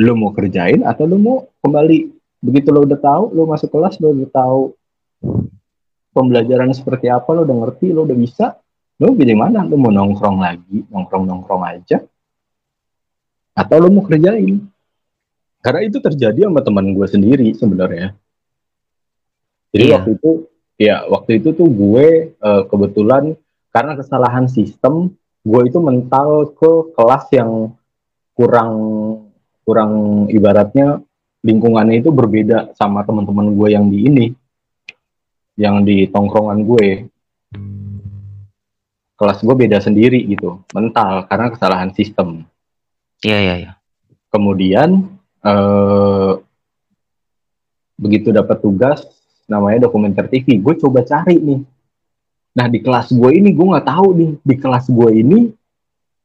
Lo 0.00 0.12
mau 0.14 0.30
kerjain 0.30 0.86
atau 0.86 1.04
lo 1.04 1.16
mau 1.18 1.36
kembali 1.60 1.98
begitu 2.40 2.72
lo 2.72 2.86
udah 2.86 2.96
tahu, 2.96 3.24
lo 3.34 3.44
masuk 3.50 3.68
kelas 3.68 4.00
lo 4.00 4.14
udah 4.16 4.30
tahu 4.30 4.62
pembelajaran 6.14 6.70
seperti 6.72 7.10
apa, 7.10 7.28
lo 7.34 7.44
udah 7.44 7.56
ngerti, 7.66 7.92
lo 7.92 8.06
udah 8.06 8.16
bisa, 8.18 8.46
lo 8.98 9.12
pilih 9.12 9.36
mana? 9.38 9.66
Lo 9.66 9.76
mau 9.76 9.92
nongkrong 9.92 10.38
lagi, 10.42 10.82
nongkrong-nongkrong 10.88 11.62
aja, 11.66 12.02
atau 13.54 13.76
lo 13.78 13.88
mau 13.92 14.02
kerjain? 14.06 14.58
Karena 15.60 15.80
itu 15.84 16.00
terjadi 16.00 16.48
sama 16.48 16.64
teman 16.64 16.96
gue 16.96 17.06
sendiri 17.08 17.52
sebenarnya. 17.52 18.16
Jadi 19.70 19.84
Iya. 19.86 19.94
waktu 20.00 20.10
itu 20.16 20.30
ya 20.80 20.96
waktu 21.06 21.30
itu 21.36 21.48
tuh 21.52 21.68
gue 21.68 22.32
uh, 22.40 22.64
kebetulan 22.66 23.36
karena 23.70 23.92
kesalahan 23.94 24.48
sistem 24.48 25.12
gue 25.44 25.62
itu 25.68 25.78
mental 25.78 26.56
ke 26.56 26.96
kelas 26.96 27.28
yang 27.36 27.76
kurang 28.32 28.72
kurang 29.68 30.24
ibaratnya 30.32 31.04
lingkungannya 31.44 32.00
itu 32.00 32.08
berbeda 32.08 32.72
sama 32.76 33.04
teman-teman 33.04 33.52
gue 33.52 33.68
yang 33.72 33.86
di 33.92 33.98
ini 34.08 34.26
yang 35.60 35.84
di 35.84 36.08
tongkrongan 36.08 36.64
gue 36.64 36.88
kelas 39.20 39.44
gue 39.44 39.54
beda 39.54 39.84
sendiri 39.84 40.24
gitu 40.24 40.64
mental 40.72 41.28
karena 41.28 41.52
kesalahan 41.52 41.92
sistem 41.92 42.48
iya 43.20 43.38
iya 43.40 43.54
iya 43.60 43.72
kemudian 44.32 45.19
eh, 45.44 46.32
begitu 48.00 48.32
dapat 48.32 48.58
tugas 48.64 49.04
namanya 49.44 49.90
dokumenter 49.90 50.30
TV 50.30 50.56
gue 50.56 50.74
coba 50.80 51.04
cari 51.04 51.36
nih 51.36 51.60
nah 52.50 52.66
di 52.66 52.82
kelas 52.82 53.12
gue 53.14 53.30
ini 53.30 53.54
gue 53.54 53.66
nggak 53.66 53.86
tahu 53.86 54.08
nih 54.16 54.32
di 54.42 54.54
kelas 54.58 54.90
gue 54.90 55.10
ini 55.14 55.40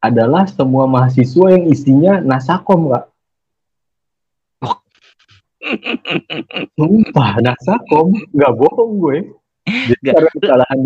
adalah 0.02 0.46
semua 0.50 0.86
mahasiswa 0.86 1.54
yang 1.54 1.66
isinya 1.70 2.14
nasakom 2.22 2.94
kak 2.94 3.06
Sumpah, 6.78 7.42
nasakom 7.42 8.14
nggak 8.30 8.54
bohong 8.54 8.92
gue. 9.02 9.18
Jadi 9.66 10.06
gak. 10.06 10.14
karena 10.14 10.32
kesalahan 10.38 10.80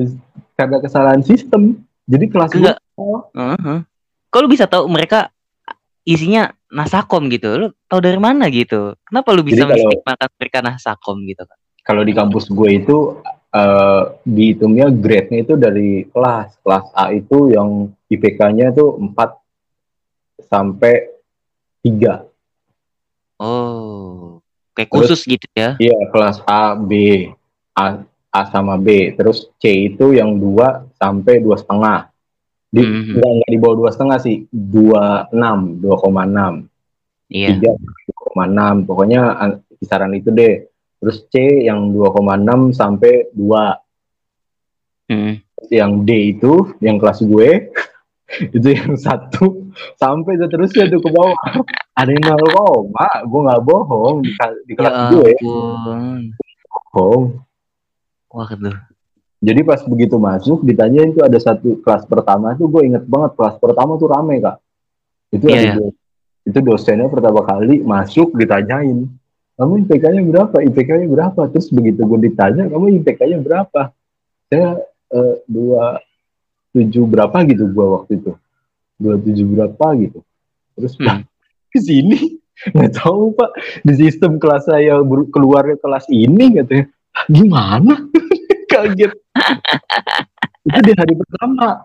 karena 0.55 0.77
kesalahan 0.79 1.21
sistem. 1.23 1.63
Jadi 2.07 2.25
kelas 2.31 2.51
gue. 2.55 2.73
Uh 2.95 3.21
-huh. 3.35 3.79
Kok 4.31 4.39
lu 4.39 4.49
bisa 4.49 4.65
tahu 4.69 4.87
mereka 4.87 5.33
isinya 6.09 6.49
nasakom 6.73 7.29
gitu? 7.29 7.53
Lu 7.53 7.67
tahu 7.85 8.01
dari 8.01 8.17
mana 8.17 8.49
gitu? 8.49 8.97
Kenapa 9.05 9.29
lu 9.37 9.45
bisa 9.45 9.69
makan 9.69 10.29
mereka 10.41 10.65
nasakom 10.65 11.21
gitu 11.29 11.45
kan? 11.45 11.57
Kalau 11.85 12.01
di 12.01 12.13
kampus 12.17 12.49
gue 12.49 12.69
itu 12.81 13.21
uh, 13.53 14.03
dihitungnya 14.25 14.89
grade-nya 14.89 15.45
itu 15.45 15.53
dari 15.53 16.09
kelas. 16.09 16.57
Kelas 16.65 16.85
A 16.97 17.13
itu 17.13 17.53
yang 17.53 17.93
IPK-nya 18.09 18.73
itu 18.73 18.97
4 18.97 20.49
sampai 20.49 21.13
3. 21.85 22.25
Oh. 23.41 24.41
Kayak 24.73 24.89
khusus 24.89 25.21
Terus, 25.25 25.33
gitu 25.37 25.47
ya? 25.53 25.77
Iya, 25.77 25.97
kelas 26.09 26.41
A, 26.49 26.73
B, 26.73 27.25
A, 27.77 28.01
A 28.33 28.41
sama 28.49 28.81
B. 28.81 29.13
Terus 29.13 29.49
C 29.61 29.93
itu 29.93 30.13
yang 30.13 30.37
2 30.37 30.97
sampai 30.97 31.41
dua 31.41 31.57
setengah. 31.57 32.08
Di, 32.69 32.81
mm 32.85 33.17
-hmm. 33.17 33.17
Enggak, 33.17 33.49
di 33.49 33.57
bawah 33.57 33.75
dua 33.81 33.89
setengah 33.89 34.19
sih, 34.21 34.45
dua 34.53 35.25
enam, 35.33 35.81
dua 35.81 35.95
koma 35.97 36.29
enam, 36.29 36.69
iya. 37.29 37.57
tiga 37.57 37.73
koma 38.13 38.45
enam, 38.45 38.85
pokoknya 38.85 39.21
kisaran 39.81 40.13
itu 40.13 40.29
deh. 40.29 40.69
Terus 40.99 41.23
C 41.31 41.63
yang 41.63 41.95
2,6 41.95 42.75
sampai 42.75 43.31
2. 43.31 45.09
Mm. 45.09 45.33
Yang 45.71 45.91
D 46.03 46.09
itu, 46.35 46.53
yang 46.83 46.99
kelas 46.99 47.23
gue, 47.23 47.71
itu 48.55 48.67
yang 48.67 48.93
satu 48.99 49.71
sampai 49.95 50.37
seterusnya 50.37 50.91
tuh 50.91 50.99
ke 50.99 51.09
bawah. 51.09 51.39
Ada 51.95 52.11
yang 52.11 52.23
nol 52.27 52.43
koma, 52.51 53.07
gue 53.23 53.41
nggak 53.47 53.63
bohong 53.63 54.17
di, 54.27 54.31
di 54.67 54.73
kelas 54.75 54.93
ya 54.93 55.03
gue. 55.15 55.31
Bohong. 56.93 57.23
Wah, 58.29 58.45
tuh. 58.53 58.77
Jadi 59.39 59.63
pas 59.63 59.79
begitu 59.87 60.19
masuk 60.19 60.67
ditanyain 60.67 61.15
tuh 61.15 61.23
ada 61.23 61.39
satu 61.39 61.79
kelas 61.79 62.03
pertama 62.03 62.59
tuh 62.59 62.67
gue 62.67 62.91
inget 62.91 63.07
banget 63.07 63.39
kelas 63.39 63.55
pertama 63.55 63.95
tuh 63.95 64.11
rame 64.11 64.43
kak. 64.43 64.59
Itu 65.31 65.47
yeah, 65.47 65.79
yeah. 65.79 65.91
itu 66.43 66.59
dosennya 66.59 67.07
pertama 67.07 67.47
kali 67.47 67.79
masuk 67.79 68.35
ditanyain 68.35 69.07
kamu 69.59 69.83
IPK-nya 69.83 70.23
berapa? 70.23 70.55
IPK-nya 70.71 71.07
berapa? 71.11 71.41
Terus 71.51 71.67
begitu 71.75 71.99
gue 72.07 72.31
ditanya, 72.31 72.71
kamu 72.71 73.03
IPK-nya 73.03 73.43
berapa? 73.43 73.91
Saya 74.47 74.79
uh, 75.11 75.35
dua 75.43 75.99
tujuh 76.71 77.03
berapa 77.03 77.43
gitu 77.43 77.67
gue 77.67 77.85
waktu 77.91 78.11
itu, 78.23 78.31
dua 78.95 79.19
tujuh 79.19 79.45
berapa 79.51 79.85
gitu. 79.99 80.23
Terus 80.79 80.95
hmm. 80.95 81.27
ke 81.75 81.79
sini 81.83 82.39
nggak 82.75 83.03
tahu 83.03 83.35
pak 83.35 83.51
di 83.83 83.93
sistem 83.99 84.39
kelas 84.39 84.67
saya 84.67 84.99
keluar 85.31 85.63
ke 85.63 85.75
kelas 85.79 86.07
ini 86.11 86.59
katanya 86.59 86.91
gimana 87.31 88.03
kaget 88.87 89.13
itu 90.69 90.79
di 90.85 90.93
hari 90.95 91.13
pertama 91.17 91.83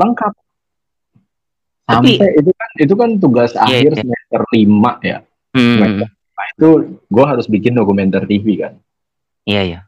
lengkap 0.00 0.32
sampai 1.86 2.18
Tapi, 2.18 2.38
itu 2.42 2.50
kan 2.50 2.70
itu 2.82 2.94
kan 2.98 3.10
tugas 3.22 3.52
iya, 3.54 3.62
akhir 3.62 3.90
iya. 3.94 3.98
semester 4.02 4.40
lima 4.50 4.92
ya 5.02 5.18
hmm. 5.54 5.74
semester 5.78 6.08
Nah, 6.36 6.46
itu 6.52 6.68
gue 7.08 7.24
harus 7.24 7.46
bikin 7.48 7.72
dokumenter 7.72 8.28
TV 8.28 8.60
kan. 8.60 8.76
Iya, 9.48 9.62
iya. 9.64 9.80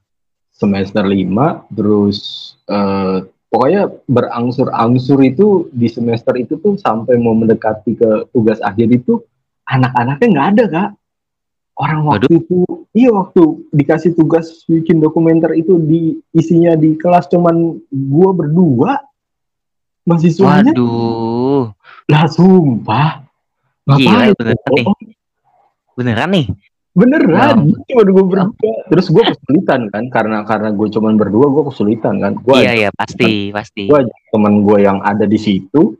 Semester 0.48 1.04
lima, 1.06 1.62
terus 1.70 2.50
uh, 2.66 3.22
pokoknya 3.52 3.92
berangsur-angsur 4.10 5.22
itu 5.22 5.70
di 5.70 5.86
semester 5.86 6.34
itu 6.34 6.58
tuh 6.58 6.74
sampai 6.80 7.14
mau 7.20 7.36
mendekati 7.36 7.94
ke 7.94 8.26
tugas 8.34 8.58
akhir 8.64 8.90
itu 8.90 9.22
anak-anaknya 9.68 10.26
nggak 10.34 10.48
ada 10.56 10.64
kak. 10.66 10.90
Orang 11.78 12.10
waktu 12.10 12.26
Waduh. 12.26 12.42
itu, 12.42 12.58
iya 12.90 13.14
waktu 13.14 13.42
dikasih 13.70 14.18
tugas 14.18 14.66
bikin 14.66 14.98
dokumenter 14.98 15.54
itu 15.54 15.78
di 15.78 16.18
isinya 16.34 16.74
di 16.74 16.98
kelas 16.98 17.30
cuman 17.30 17.78
gue 17.86 18.30
berdua 18.34 18.98
mahasiswanya. 20.02 20.74
Waduh. 20.74 21.70
Lah 22.10 22.26
sumpah. 22.26 23.22
Gila, 23.88 24.34
Beneran 25.94 26.30
nih? 26.34 26.46
Beneran, 26.98 27.70
ya. 27.70 27.94
cuma 27.94 28.02
gue 28.02 28.24
berdua. 28.26 28.74
Terus 28.90 29.06
gue 29.14 29.22
kesulitan 29.22 29.86
kan, 29.94 30.10
karena 30.10 30.42
karena 30.42 30.74
gue 30.74 30.88
cuma 30.90 31.14
berdua, 31.14 31.46
gue 31.46 31.64
kesulitan 31.70 32.18
kan. 32.18 32.34
Gua 32.42 32.58
iya 32.58 32.74
iya 32.74 32.90
pasti 32.90 33.54
kan, 33.54 33.62
pasti. 33.62 33.86
Gue 33.86 34.02
temen 34.34 34.66
gue 34.66 34.78
yang 34.82 34.98
ada 35.06 35.22
di 35.22 35.38
situ, 35.38 35.94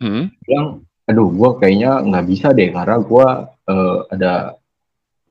hmm? 0.00 0.32
yang, 0.48 0.80
aduh 1.04 1.28
gue 1.28 1.50
kayaknya 1.60 2.08
nggak 2.08 2.24
bisa 2.24 2.56
deh 2.56 2.72
karena 2.72 2.96
gue 3.04 3.26
uh, 3.68 3.96
ada 4.08 4.56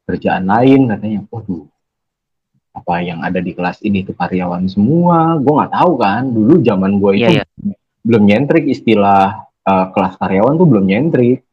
kerjaan 0.08 0.46
lain 0.48 0.90
katanya. 0.90 1.20
Waduh, 1.30 1.66
apa 2.72 2.94
yang 3.04 3.20
ada 3.22 3.40
di 3.42 3.52
kelas 3.52 3.84
ini 3.86 4.06
tuh 4.06 4.16
karyawan 4.16 4.66
semua? 4.70 5.38
Gue 5.38 5.54
nggak 5.58 5.74
tahu 5.74 5.92
kan. 6.00 6.24
Dulu 6.30 6.54
zaman 6.64 6.98
gue 6.98 7.12
itu 7.20 7.32
yeah, 7.38 7.46
yeah. 7.46 7.78
belum 8.06 8.24
nyentrik 8.26 8.66
istilah 8.70 9.48
uh, 9.68 9.86
kelas 9.94 10.18
karyawan 10.18 10.58
tuh 10.58 10.68
belum 10.68 10.86
nyentrik. 10.88 11.46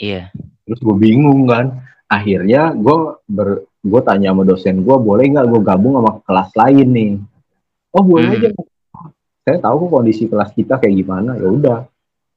Iya 0.00 0.32
terus 0.70 0.86
gue 0.86 0.96
bingung 1.02 1.50
kan 1.50 1.82
akhirnya 2.06 2.70
gue 2.78 3.18
ber 3.26 3.66
gue 3.82 4.00
tanya 4.06 4.30
sama 4.30 4.46
dosen 4.46 4.86
gue 4.86 4.96
boleh 5.02 5.34
nggak 5.34 5.50
gue 5.50 5.60
gabung 5.66 5.98
sama 5.98 6.22
kelas 6.22 6.50
lain 6.54 6.88
nih 6.94 7.12
oh 7.90 8.02
boleh 8.06 8.30
hmm. 8.30 8.36
aja 8.38 8.48
saya 9.42 9.58
tahu 9.58 9.74
kok 9.82 9.90
kondisi 9.90 10.30
kelas 10.30 10.54
kita 10.54 10.78
kayak 10.78 10.94
gimana 10.94 11.34
ya 11.34 11.50
udah 11.50 11.78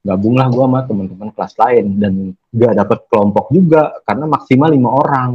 gabunglah 0.03 0.51
gue 0.51 0.63
sama 0.67 0.79
teman-teman 0.83 1.29
kelas 1.31 1.53
lain 1.55 1.86
dan 1.95 2.13
gak 2.51 2.75
dapet 2.75 3.00
kelompok 3.07 3.45
juga 3.55 3.95
karena 4.03 4.25
maksimal 4.27 4.69
lima 4.69 4.89
orang. 4.91 5.31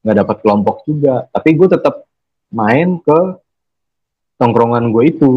Nggak 0.00 0.16
dapet 0.24 0.36
kelompok 0.40 0.76
juga. 0.88 1.28
Tapi 1.28 1.48
gue 1.52 1.68
tetap 1.68 2.06
main 2.48 2.96
ke 3.02 3.18
tongkrongan 4.40 4.88
gue 4.88 5.04
itu. 5.04 5.32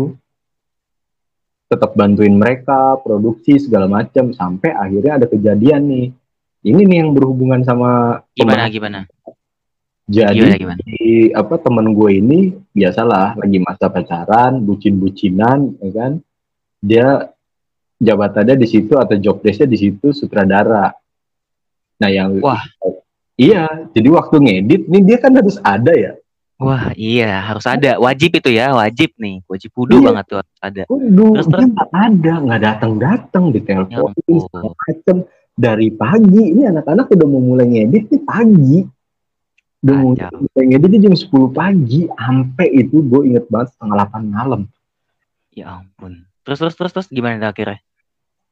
Tetap 1.70 1.94
bantuin 1.94 2.34
mereka 2.34 2.98
produksi 2.98 3.62
segala 3.62 3.86
macam 3.86 4.34
sampai 4.34 4.74
akhirnya 4.74 5.22
ada 5.22 5.28
kejadian 5.30 5.86
nih. 5.86 6.08
Ini 6.60 6.82
nih 6.86 6.98
yang 7.02 7.12
berhubungan 7.14 7.62
sama 7.62 8.22
gimana 8.34 8.68
temen. 8.68 8.74
gimana? 8.74 9.00
Jadi 10.10 10.42
gimana, 10.42 10.58
gimana? 10.58 10.80
Di, 10.82 11.30
apa 11.38 11.56
temen 11.62 11.94
gue 11.94 12.12
ini 12.18 12.40
biasalah 12.74 13.38
lagi 13.38 13.58
masa 13.62 13.86
pacaran 13.94 14.58
bucin-bucinan 14.66 15.78
ya 15.82 15.92
kan? 15.94 16.12
Dia 16.82 17.08
jabatannya 18.00 18.56
di 18.56 18.68
situ 18.68 18.96
atau 18.96 19.20
job 19.20 19.44
desknya 19.44 19.68
di 19.68 19.78
situ 19.78 20.16
sutradara. 20.16 20.96
Nah 22.00 22.10
yang 22.10 22.40
wah. 22.40 22.64
Iya 23.40 23.88
jadi 23.96 24.08
waktu 24.12 24.36
ngedit 24.40 24.82
nih 24.92 25.02
dia 25.04 25.18
kan 25.20 25.36
harus 25.36 25.60
ada 25.64 25.92
ya. 25.96 26.12
Wah 26.60 26.92
iya 26.96 27.40
harus 27.44 27.64
ada. 27.68 28.00
Wajib 28.00 28.40
itu 28.40 28.50
ya 28.52 28.76
wajib 28.76 29.16
nih. 29.16 29.44
Wajib 29.48 29.72
kudu 29.72 30.00
iya. 30.00 30.06
banget 30.12 30.26
tuh 30.28 30.38
harus 30.44 30.58
ada. 30.60 30.82
Kudu 30.88 31.28
terus 31.40 31.48
terus? 31.48 31.68
nggak 31.72 31.92
ada 31.92 32.34
nggak 32.44 32.62
datang 32.64 32.94
datang 33.00 33.44
di 33.52 33.60
telepon 33.64 34.12
ya 34.28 34.44
macam 34.60 35.18
dari 35.60 35.88
pagi 35.92 36.44
ini 36.56 36.64
anak-anak 36.68 37.12
udah 37.12 37.28
mau 37.28 37.44
mulai 37.44 37.68
ngedit 37.68 38.12
nih 38.12 38.24
pagi. 38.24 38.78
Udah 39.84 39.96
mau 40.04 40.12
mulai 40.16 40.66
ngedit 40.76 41.00
jam 41.00 41.16
10 41.16 41.32
pagi 41.56 42.02
sampai 42.12 42.68
itu 42.76 43.04
gue 43.08 43.22
inget 43.28 43.48
banget 43.48 43.76
setengah 43.76 43.96
delapan 43.96 44.24
malam. 44.28 44.62
Ya 45.56 45.80
ampun. 45.80 46.28
Terus 46.44 46.60
terus 46.60 46.76
terus 46.76 46.92
terus 46.96 47.08
gimana 47.12 47.52
akhirnya? 47.52 47.80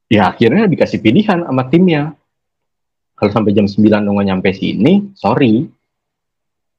Ya 0.08 0.32
akhirnya 0.32 0.72
dikasih 0.72 1.04
pilihan 1.04 1.44
sama 1.44 1.68
timnya. 1.68 2.16
Kalau 3.18 3.32
sampai 3.34 3.52
jam 3.52 3.66
9 3.66 3.82
lo 4.06 4.16
nggak 4.16 4.28
nyampe 4.28 4.50
sini 4.56 5.12
sorry. 5.18 5.68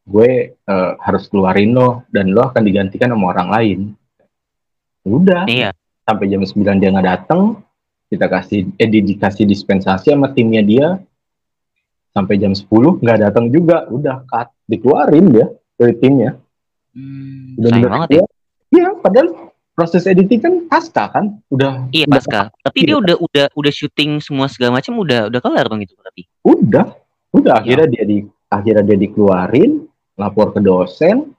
Gue 0.09 0.57
uh, 0.65 0.93
harus 1.05 1.29
keluarin 1.29 1.77
lo 1.77 2.09
dan 2.09 2.33
lo 2.33 2.49
akan 2.49 2.63
digantikan 2.65 3.13
sama 3.13 3.37
orang 3.37 3.49
lain. 3.53 3.81
Udah. 5.05 5.45
Iya. 5.49 5.71
sampai 6.09 6.25
jam 6.33 6.41
9 6.41 6.81
dia 6.81 6.89
nggak 6.89 7.05
datang 7.05 7.61
kita 8.09 8.33
kasih 8.33 8.73
eh 8.81 8.89
dikasih 8.89 9.45
dispensasi 9.45 10.09
sama 10.09 10.33
timnya 10.33 10.65
dia. 10.65 10.89
Sampai 12.17 12.41
jam 12.41 12.57
10 12.57 12.65
nggak 13.05 13.19
datang 13.29 13.53
juga 13.53 13.85
udah 13.93 14.25
cut. 14.25 14.49
Dikeluarin 14.65 15.29
dia 15.29 15.47
dari 15.77 15.95
timnya. 16.01 16.33
Hmm, 16.97 17.61
bener 17.61 17.89
banget 17.93 18.09
dia. 18.09 18.17
ya. 18.19 18.27
Iya, 18.69 18.89
padahal 19.01 19.48
proses 19.79 20.03
editing 20.11 20.43
kan 20.43 20.55
pasca 20.67 21.07
kan, 21.07 21.39
udah 21.55 21.87
Iya 21.95 22.11
udah 22.11 22.19
pasca. 22.19 22.41
Tapi 22.67 22.79
dia 22.83 22.99
udah 22.99 23.15
udah 23.15 23.47
udah 23.55 23.73
syuting 23.73 24.19
semua 24.19 24.51
segala 24.51 24.83
macam 24.83 24.99
udah 24.99 25.31
udah 25.31 25.39
kelar 25.39 25.71
dong 25.71 25.87
itu 25.87 25.95
berarti. 25.95 26.27
udah 26.43 26.87
udah 27.31 27.55
Ya. 27.55 27.61
akhirnya 27.63 27.87
dia 27.95 28.05
di 28.09 28.19
akhirnya 28.51 28.83
dia 28.83 28.99
dikeluarin 28.99 29.87
lapor 30.19 30.51
ke 30.51 30.59
dosen 30.59 31.31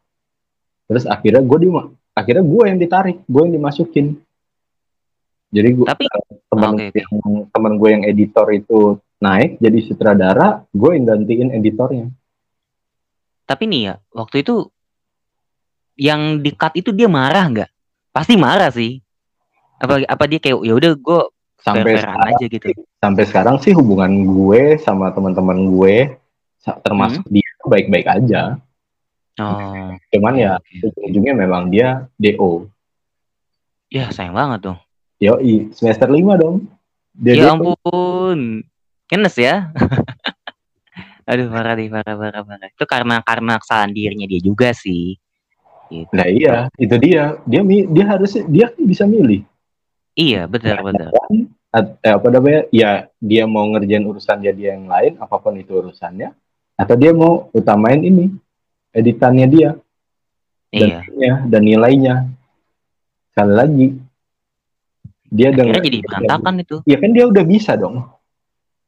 terus 0.88 1.04
akhirnya 1.04 1.44
gue 1.44 1.58
di 1.60 1.70
akhirnya 2.16 2.46
gue 2.46 2.64
yang 2.64 2.78
ditarik 2.80 3.18
gue 3.28 3.42
yang 3.44 3.54
dimasukin 3.58 4.06
jadi 5.50 5.74
gue 5.74 5.86
Tapi 5.90 6.06
teman 6.48 6.70
Oke, 6.78 6.94
oke. 6.94 7.00
yang 7.02 7.12
teman 7.50 7.74
gue 7.76 7.90
yang 7.90 8.04
editor 8.06 8.48
itu 8.54 8.80
naik 9.18 9.58
jadi 9.58 9.78
sutradara 9.84 10.64
gue 10.70 10.92
yang 10.94 11.06
gantiin 11.10 11.50
editornya 11.52 12.06
tapi 13.50 13.66
nih 13.66 13.82
ya 13.90 13.96
waktu 14.14 14.46
itu 14.46 14.70
yang 16.00 16.40
di 16.40 16.54
cut 16.56 16.78
itu 16.80 16.96
dia 16.96 17.12
marah 17.12 17.44
nggak? 17.50 17.70
Pasti 18.10 18.34
marah 18.36 18.70
sih. 18.70 19.00
Apa 19.80 20.04
apa 20.04 20.24
dia 20.26 20.40
kayak 20.40 20.60
ya 20.60 20.74
udah 20.76 20.92
gue 20.94 21.22
sampai 21.60 21.96
sekarang, 21.96 22.28
aja 22.32 22.46
gitu. 22.48 22.66
sampai 22.98 23.24
sekarang 23.28 23.56
sih 23.60 23.72
hubungan 23.76 24.12
gue 24.24 24.80
sama 24.80 25.12
teman-teman 25.12 25.68
gue 25.68 25.96
termasuk 26.84 27.24
Hmm. 27.24 27.34
dia 27.36 27.50
baik-baik 27.64 28.08
aja 28.08 28.42
Oh, 29.40 29.96
cuman 30.12 30.36
ya 30.36 30.60
ujung-ujungnya 30.60 31.32
memang 31.32 31.72
dia 31.72 32.08
do 32.16 32.68
ya 33.88 34.12
sayang 34.12 34.36
banget 34.36 34.68
tuh. 34.68 34.78
yoi 35.20 35.72
semester 35.72 36.12
5 36.12 36.36
dong 36.36 36.68
dia 37.12 37.34
Ya 37.36 37.44
DO. 37.52 37.76
ampun. 37.76 38.64
Kenes 39.08 39.36
ya. 39.36 39.72
Aduh 41.30 41.48
parah 41.48 41.76
deh, 41.76 41.88
parah, 41.88 42.16
parah, 42.16 42.42
parah. 42.42 42.68
Itu 42.68 42.84
karena 42.84 43.20
karena 43.22 43.60
kesalahan 43.60 43.92
dirinya 43.92 44.26
dia 44.26 44.40
juga 44.40 44.72
sih. 44.72 45.20
Gitu. 45.90 46.10
Nah 46.14 46.28
iya, 46.30 46.56
itu 46.78 46.96
dia. 47.02 47.38
Dia 47.50 47.62
dia 47.66 48.06
harus 48.06 48.38
dia 48.48 48.70
kan 48.70 48.82
bisa 48.86 49.04
milih. 49.10 49.42
Iya, 50.14 50.46
benar, 50.46 50.86
benar. 50.86 51.10
At- 51.70 51.98
eh, 52.02 52.14
apa 52.14 52.28
namanya? 52.30 52.62
Ya 52.74 53.10
dia 53.18 53.44
mau 53.46 53.66
ngerjain 53.70 54.06
urusan 54.06 54.42
dia 54.42 54.54
dia 54.54 54.74
yang 54.78 54.90
lain, 54.90 55.18
apa 55.22 55.36
pun 55.38 55.54
itu 55.58 55.70
urusannya, 55.74 56.34
atau 56.74 56.96
dia 56.98 57.14
mau 57.14 57.50
utamain 57.54 58.02
ini 58.02 58.34
editannya 58.90 59.48
dia 59.50 59.70
dan 60.74 60.88
Iya. 60.90 60.98
filmnya, 61.06 61.34
dan 61.50 61.62
nilainya. 61.62 62.16
Sekali 63.30 63.54
lagi, 63.54 63.88
dia 65.30 65.54
Akhirnya 65.54 65.58
dengan 65.62 65.86
jadi 65.86 66.00
berantakan 66.02 66.54
itu. 66.62 66.76
ya 66.90 66.98
kan 66.98 67.10
dia 67.14 67.26
udah 67.30 67.44
bisa 67.46 67.72
dong. 67.78 67.96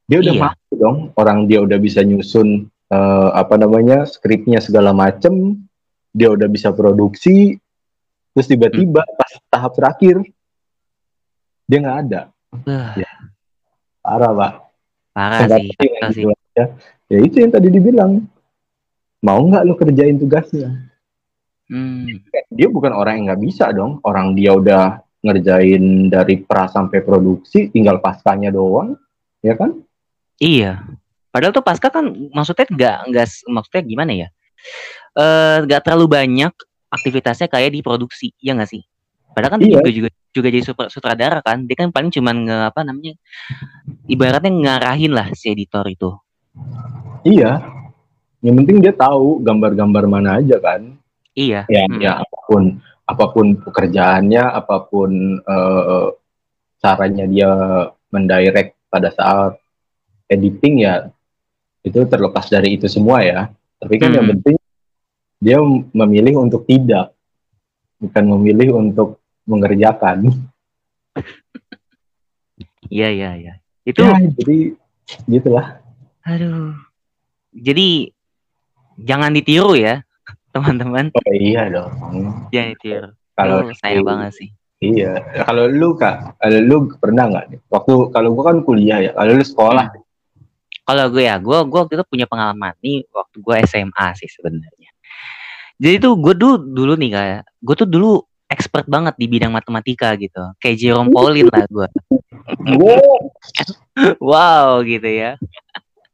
Dia 0.10 0.18
udah 0.20 0.34
Iya. 0.34 0.42
mampu 0.42 0.72
dong. 0.76 0.98
Orang 1.16 1.40
dia 1.46 1.60
udah 1.62 1.78
bisa 1.78 2.02
nyusun 2.02 2.66
eh, 2.92 3.30
apa 3.32 3.56
namanya 3.56 4.04
skripnya 4.04 4.60
segala 4.60 4.92
macem. 4.92 5.64
Dia 6.12 6.30
udah 6.32 6.48
bisa 6.48 6.72
produksi. 6.72 7.56
Terus 8.32 8.48
tiba-tiba 8.48 9.04
Hmm. 9.04 9.16
pas 9.16 9.32
tahap 9.48 9.72
terakhir 9.76 10.16
dia 11.66 11.78
nggak 11.80 12.00
ada. 12.08 12.22
Wah, 12.52 12.96
Parah 14.02 14.32
pak. 14.34 14.54
parah 15.12 15.40
Nggak 15.44 15.60
sih, 15.60 15.68
gitu 16.24 16.32
ya. 16.56 16.66
ya 17.12 17.20
itu 17.20 17.36
yang 17.40 17.52
tadi 17.52 17.68
dibilang. 17.68 18.24
Mau 19.22 19.40
nggak 19.46 19.64
lu 19.68 19.76
kerjain 19.76 20.16
tugasnya? 20.18 20.90
Hmm. 21.68 22.08
Dia 22.52 22.68
bukan 22.68 22.92
orang 22.92 23.20
yang 23.20 23.26
nggak 23.32 23.44
bisa 23.44 23.72
dong. 23.72 24.00
Orang 24.04 24.34
dia 24.36 24.52
udah 24.56 25.00
ngerjain 25.22 26.10
dari 26.10 26.42
pra 26.42 26.66
sampai 26.66 27.04
produksi, 27.06 27.70
tinggal 27.70 28.02
paskanya 28.02 28.50
doang, 28.50 28.98
ya 29.40 29.54
kan? 29.54 29.78
Iya. 30.42 30.82
Padahal 31.30 31.54
tuh 31.54 31.64
pasca 31.64 31.88
kan 31.88 32.10
maksudnya 32.34 32.66
nggak 32.68 32.98
nggak 33.14 33.26
maksudnya 33.48 33.82
gimana 33.86 34.12
ya? 34.12 34.28
Eh 35.12 35.58
nggak 35.68 35.82
terlalu 35.84 36.08
banyak 36.08 36.54
aktivitasnya 36.88 37.48
kayak 37.48 37.72
di 37.76 37.80
produksi, 37.84 38.32
ya 38.40 38.56
nggak 38.56 38.70
sih? 38.72 38.84
Padahal 39.32 39.56
kan 39.56 39.60
dia 39.64 39.72
Iya. 39.72 39.76
juga 39.80 39.90
juga 39.92 40.10
juga 40.32 40.48
jadi 40.52 40.64
super, 40.64 40.86
sutradara 40.92 41.40
kan. 41.40 41.64
Dia 41.68 41.76
kan 41.76 41.92
paling 41.92 42.12
cuman 42.12 42.36
nge 42.48 42.58
apa 42.68 42.80
namanya? 42.84 43.14
Ibaratnya 44.08 44.52
ngarahin 44.52 45.12
lah 45.12 45.28
si 45.36 45.52
editor 45.52 45.88
itu. 45.88 46.12
Iya. 47.24 47.64
Yang 48.42 48.56
penting 48.64 48.78
dia 48.84 48.94
tahu 48.96 49.40
gambar-gambar 49.40 50.04
mana 50.08 50.40
aja 50.40 50.58
kan. 50.60 50.96
Iya. 51.32 51.64
Ya, 51.72 51.84
Mm. 51.88 52.00
ya 52.04 52.12
apa 52.20 52.38
pun 52.48 52.64
apa 53.08 53.26
pun 53.32 53.46
pekerjaannya, 53.56 54.44
apa 54.44 54.76
pun 54.88 55.12
eh, 55.40 56.08
caranya 56.82 57.26
dia 57.28 57.52
mendirect 58.12 58.76
pada 58.92 59.12
saat 59.12 59.56
editing 60.28 60.84
ya 60.84 61.08
itu 61.84 62.04
terlepas 62.04 62.48
dari 62.48 62.76
itu 62.76 62.88
semua 62.92 63.24
ya. 63.24 63.48
Tapi 63.80 63.96
kan 63.96 64.12
yang 64.12 64.28
Hmm. 64.28 64.34
penting 64.40 64.56
dia 65.42 65.58
memilih 65.92 66.38
untuk 66.40 66.64
tidak, 66.64 67.12
bukan 67.98 68.24
memilih 68.38 68.78
untuk 68.78 69.18
mengerjakan. 69.44 70.30
Iya 72.92 73.08
iya 73.08 73.30
iya. 73.40 73.54
Itu 73.88 74.04
Ya, 74.04 74.20
jadi 74.36 74.76
gitulah. 75.26 75.80
aduh. 76.22 76.76
Jadi 77.52 78.12
jangan 79.00 79.32
ditiru 79.32 79.80
ya, 79.80 80.04
teman-teman. 80.54 81.08
Oh 81.16 81.36
iya 81.36 81.72
dong. 81.72 81.92
Jangan 82.52 82.70
ditiru. 82.76 83.10
Kalau 83.32 83.72
sayang 83.80 84.04
banget 84.04 84.32
sih. 84.36 84.50
Iya, 84.82 85.14
kalau 85.46 85.70
lu 85.70 85.94
kak, 85.94 86.42
kalau 86.42 86.60
lu 86.60 86.78
pernah 86.98 87.30
nggak 87.30 87.46
nih? 87.54 87.60
Waktu 87.70 87.94
kalau 88.10 88.34
gua 88.34 88.44
kan 88.50 88.58
kuliah 88.66 88.98
ya, 89.00 89.12
kalau 89.14 89.38
lu 89.38 89.46
sekolah, 89.46 89.88
Kalau 90.82 91.06
gue 91.14 91.24
ya, 91.24 91.38
gue 91.38 91.54
gue 91.70 91.80
waktu 91.80 91.94
itu 91.94 92.06
punya 92.10 92.26
pengalaman 92.26 92.74
nih 92.82 93.06
waktu 93.14 93.38
gue 93.38 93.56
SMA 93.70 94.08
sih 94.18 94.26
sebenarnya. 94.28 94.81
Jadi 95.82 95.96
tuh 95.98 96.14
gue 96.22 96.34
dulu 96.38 96.56
dulu 96.62 96.94
nih 96.94 97.10
kayak, 97.10 97.42
gue 97.58 97.76
tuh 97.76 97.90
dulu 97.90 98.22
expert 98.46 98.86
banget 98.86 99.18
di 99.18 99.26
bidang 99.26 99.50
matematika 99.50 100.14
gitu, 100.14 100.54
kayak 100.62 100.78
Jerome 100.78 101.10
Pauline 101.10 101.50
lah 101.50 101.66
gue. 101.66 101.88
Wow 104.22 104.82
gitu 104.88 105.06
ya. 105.10 105.36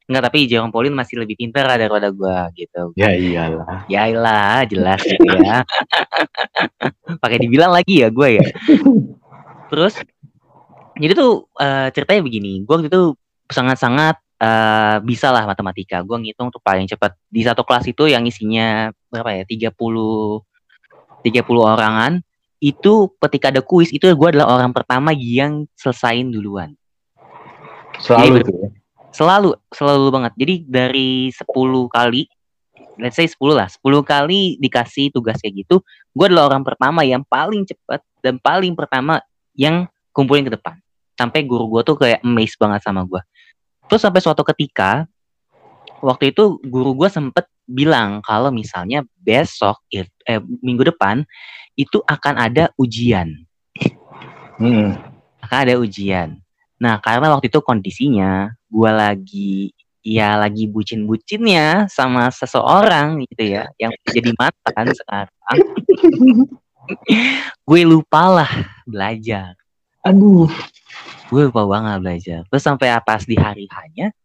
Enggak 0.08 0.32
tapi 0.32 0.48
Jerome 0.48 0.72
Pauline 0.72 0.96
masih 0.96 1.20
lebih 1.20 1.36
pintar 1.36 1.68
daripada 1.68 2.10
gue 2.10 2.38
gitu. 2.64 2.96
ya 2.96 3.12
iyalah. 3.12 3.84
Ya 3.92 4.08
lah 4.12 4.64
jelas 4.64 5.04
gitu 5.04 5.28
ya. 5.28 5.68
Pakai 7.24 7.38
dibilang 7.44 7.76
lagi 7.76 8.02
ya 8.02 8.10
gue 8.10 8.40
ya. 8.40 8.46
Terus 9.68 10.00
jadi 10.98 11.14
tuh 11.14 11.52
eh, 11.60 11.88
ceritanya 11.94 12.22
begini, 12.24 12.64
gue 12.64 12.74
waktu 12.74 12.90
itu 12.90 13.14
sangat-sangat 13.52 14.18
eh, 14.42 14.98
bisa 15.02 15.34
lah 15.34 15.46
matematika. 15.46 16.02
Gue 16.06 16.18
ngitung 16.22 16.54
tuh 16.54 16.62
paling 16.62 16.86
cepat 16.86 17.18
di 17.30 17.42
satu 17.46 17.66
kelas 17.66 17.86
itu 17.90 18.10
yang 18.10 18.24
isinya 18.26 18.94
berapa 19.10 19.44
ya 19.44 19.44
30 19.46 19.74
30 21.26 21.44
orangan 21.58 22.22
itu 22.58 23.14
ketika 23.22 23.54
ada 23.54 23.62
kuis 23.62 23.94
itu 23.94 24.10
gue 24.10 24.30
adalah 24.34 24.58
orang 24.58 24.74
pertama 24.74 25.14
yang 25.14 25.70
selesain 25.78 26.30
duluan. 26.30 26.74
Selalu 28.02 28.42
Jadi, 28.42 28.46
tuh. 28.46 28.56
ya. 28.58 28.70
Selalu, 29.14 29.50
selalu 29.74 30.06
banget. 30.14 30.34
Jadi 30.38 30.54
dari 30.70 31.10
10 31.34 31.90
kali, 31.90 32.30
let's 33.02 33.18
say 33.18 33.26
10 33.26 33.58
lah, 33.58 33.66
10 33.66 33.82
kali 34.06 34.62
dikasih 34.62 35.10
tugas 35.10 35.42
kayak 35.42 35.66
gitu, 35.66 35.82
gue 36.14 36.26
adalah 36.26 36.54
orang 36.54 36.62
pertama 36.62 37.02
yang 37.02 37.26
paling 37.26 37.66
cepat 37.66 38.02
dan 38.22 38.38
paling 38.38 38.78
pertama 38.78 39.18
yang 39.58 39.90
kumpulin 40.14 40.46
ke 40.46 40.54
depan. 40.54 40.78
Sampai 41.18 41.46
guru 41.50 41.66
gue 41.78 41.82
tuh 41.82 41.98
kayak 41.98 42.22
amazed 42.22 42.62
banget 42.62 42.86
sama 42.86 43.02
gue. 43.10 43.22
Terus 43.88 44.04
sampai 44.04 44.20
suatu 44.20 44.44
ketika, 44.44 45.08
waktu 46.04 46.36
itu 46.36 46.60
guru 46.68 46.94
gue 46.94 47.10
sempet 47.10 47.48
bilang 47.68 48.20
kalau 48.24 48.52
misalnya 48.52 49.04
besok, 49.20 49.84
it- 49.92 50.12
eh, 50.28 50.40
minggu 50.64 50.88
depan, 50.92 51.24
itu 51.76 52.00
akan 52.04 52.36
ada 52.40 52.72
ujian 52.80 53.48
Hmm. 54.58 54.98
akan 55.46 55.58
ada 55.70 55.78
ujian. 55.78 56.42
Nah, 56.82 56.98
karena 56.98 57.30
waktu 57.30 57.46
itu 57.50 57.62
kondisinya 57.62 58.58
gue 58.66 58.90
lagi 58.90 59.54
ya 60.02 60.34
lagi 60.34 60.66
bucin-bucinnya 60.66 61.86
sama 61.86 62.34
seseorang 62.34 63.22
gitu 63.30 63.54
ya, 63.54 63.70
yang 63.78 63.94
jadi 64.02 64.34
mantan 64.34 64.86
sekarang. 64.98 65.34
gue 67.70 67.82
lupa 67.86 68.42
lah 68.42 68.52
belajar. 68.90 69.54
Aduh. 70.06 70.50
Gue 71.28 71.52
lupa 71.52 71.68
banget 71.68 71.98
belajar. 72.00 72.40
Terus 72.48 72.64
sampai 72.64 72.88
pas 73.04 73.22
di 73.24 73.36
hari 73.36 73.68
hanya, 73.68 74.16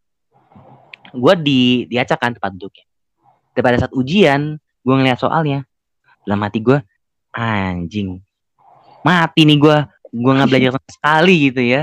gue 1.11 1.33
di 1.43 1.61
diacakkan 1.91 2.35
tempat 2.39 2.51
duduknya. 2.55 2.85
Dan 3.53 3.61
pada 3.61 3.77
saat 3.77 3.93
ujian, 3.93 4.55
gue 4.57 4.95
ngeliat 4.95 5.19
soalnya. 5.19 5.67
Dalam 6.23 6.39
hati 6.39 6.63
gue, 6.63 6.79
anjing, 7.35 8.23
mati 9.03 9.43
nih 9.43 9.59
gue. 9.59 9.77
Gue 10.13 10.31
nggak 10.31 10.49
belajar 10.49 10.69
sama 10.77 10.89
sekali 10.93 11.35
gitu 11.51 11.61
ya. 11.61 11.81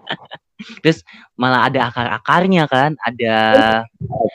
Terus 0.82 1.02
malah 1.34 1.66
ada 1.66 1.90
akar-akarnya 1.90 2.64
kan, 2.70 2.94
ada 3.02 3.34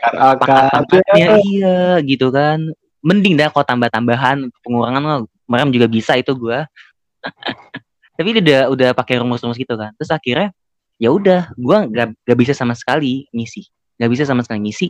Akar-akar. 0.03 0.83
pakar-pakarnya 0.83 1.39
iya 1.45 1.77
gitu 2.03 2.33
kan. 2.33 2.73
Mending 3.05 3.37
dah 3.37 3.47
kalau 3.53 3.63
tambah-tambahan 3.63 4.49
pengurangan 4.65 5.01
mah 5.03 5.17
kemarin 5.47 5.71
juga 5.71 5.87
bisa 5.87 6.17
itu 6.17 6.33
gue. 6.35 6.59
Tapi 8.17 8.41
dia 8.41 8.41
udah 8.41 8.61
udah 8.73 8.89
pakai 8.97 9.21
rumus-rumus 9.21 9.61
gitu 9.61 9.77
kan. 9.77 9.93
Terus 9.95 10.09
akhirnya 10.09 10.49
ya 10.97 11.13
udah, 11.13 11.53
gue 11.53 11.77
nggak 11.93 12.07
nggak 12.25 12.37
bisa 12.41 12.57
sama 12.57 12.73
sekali 12.73 13.29
ngisi, 13.29 13.69
nggak 14.01 14.09
bisa 14.09 14.23
sama 14.25 14.41
sekali 14.41 14.65
ngisi. 14.65 14.89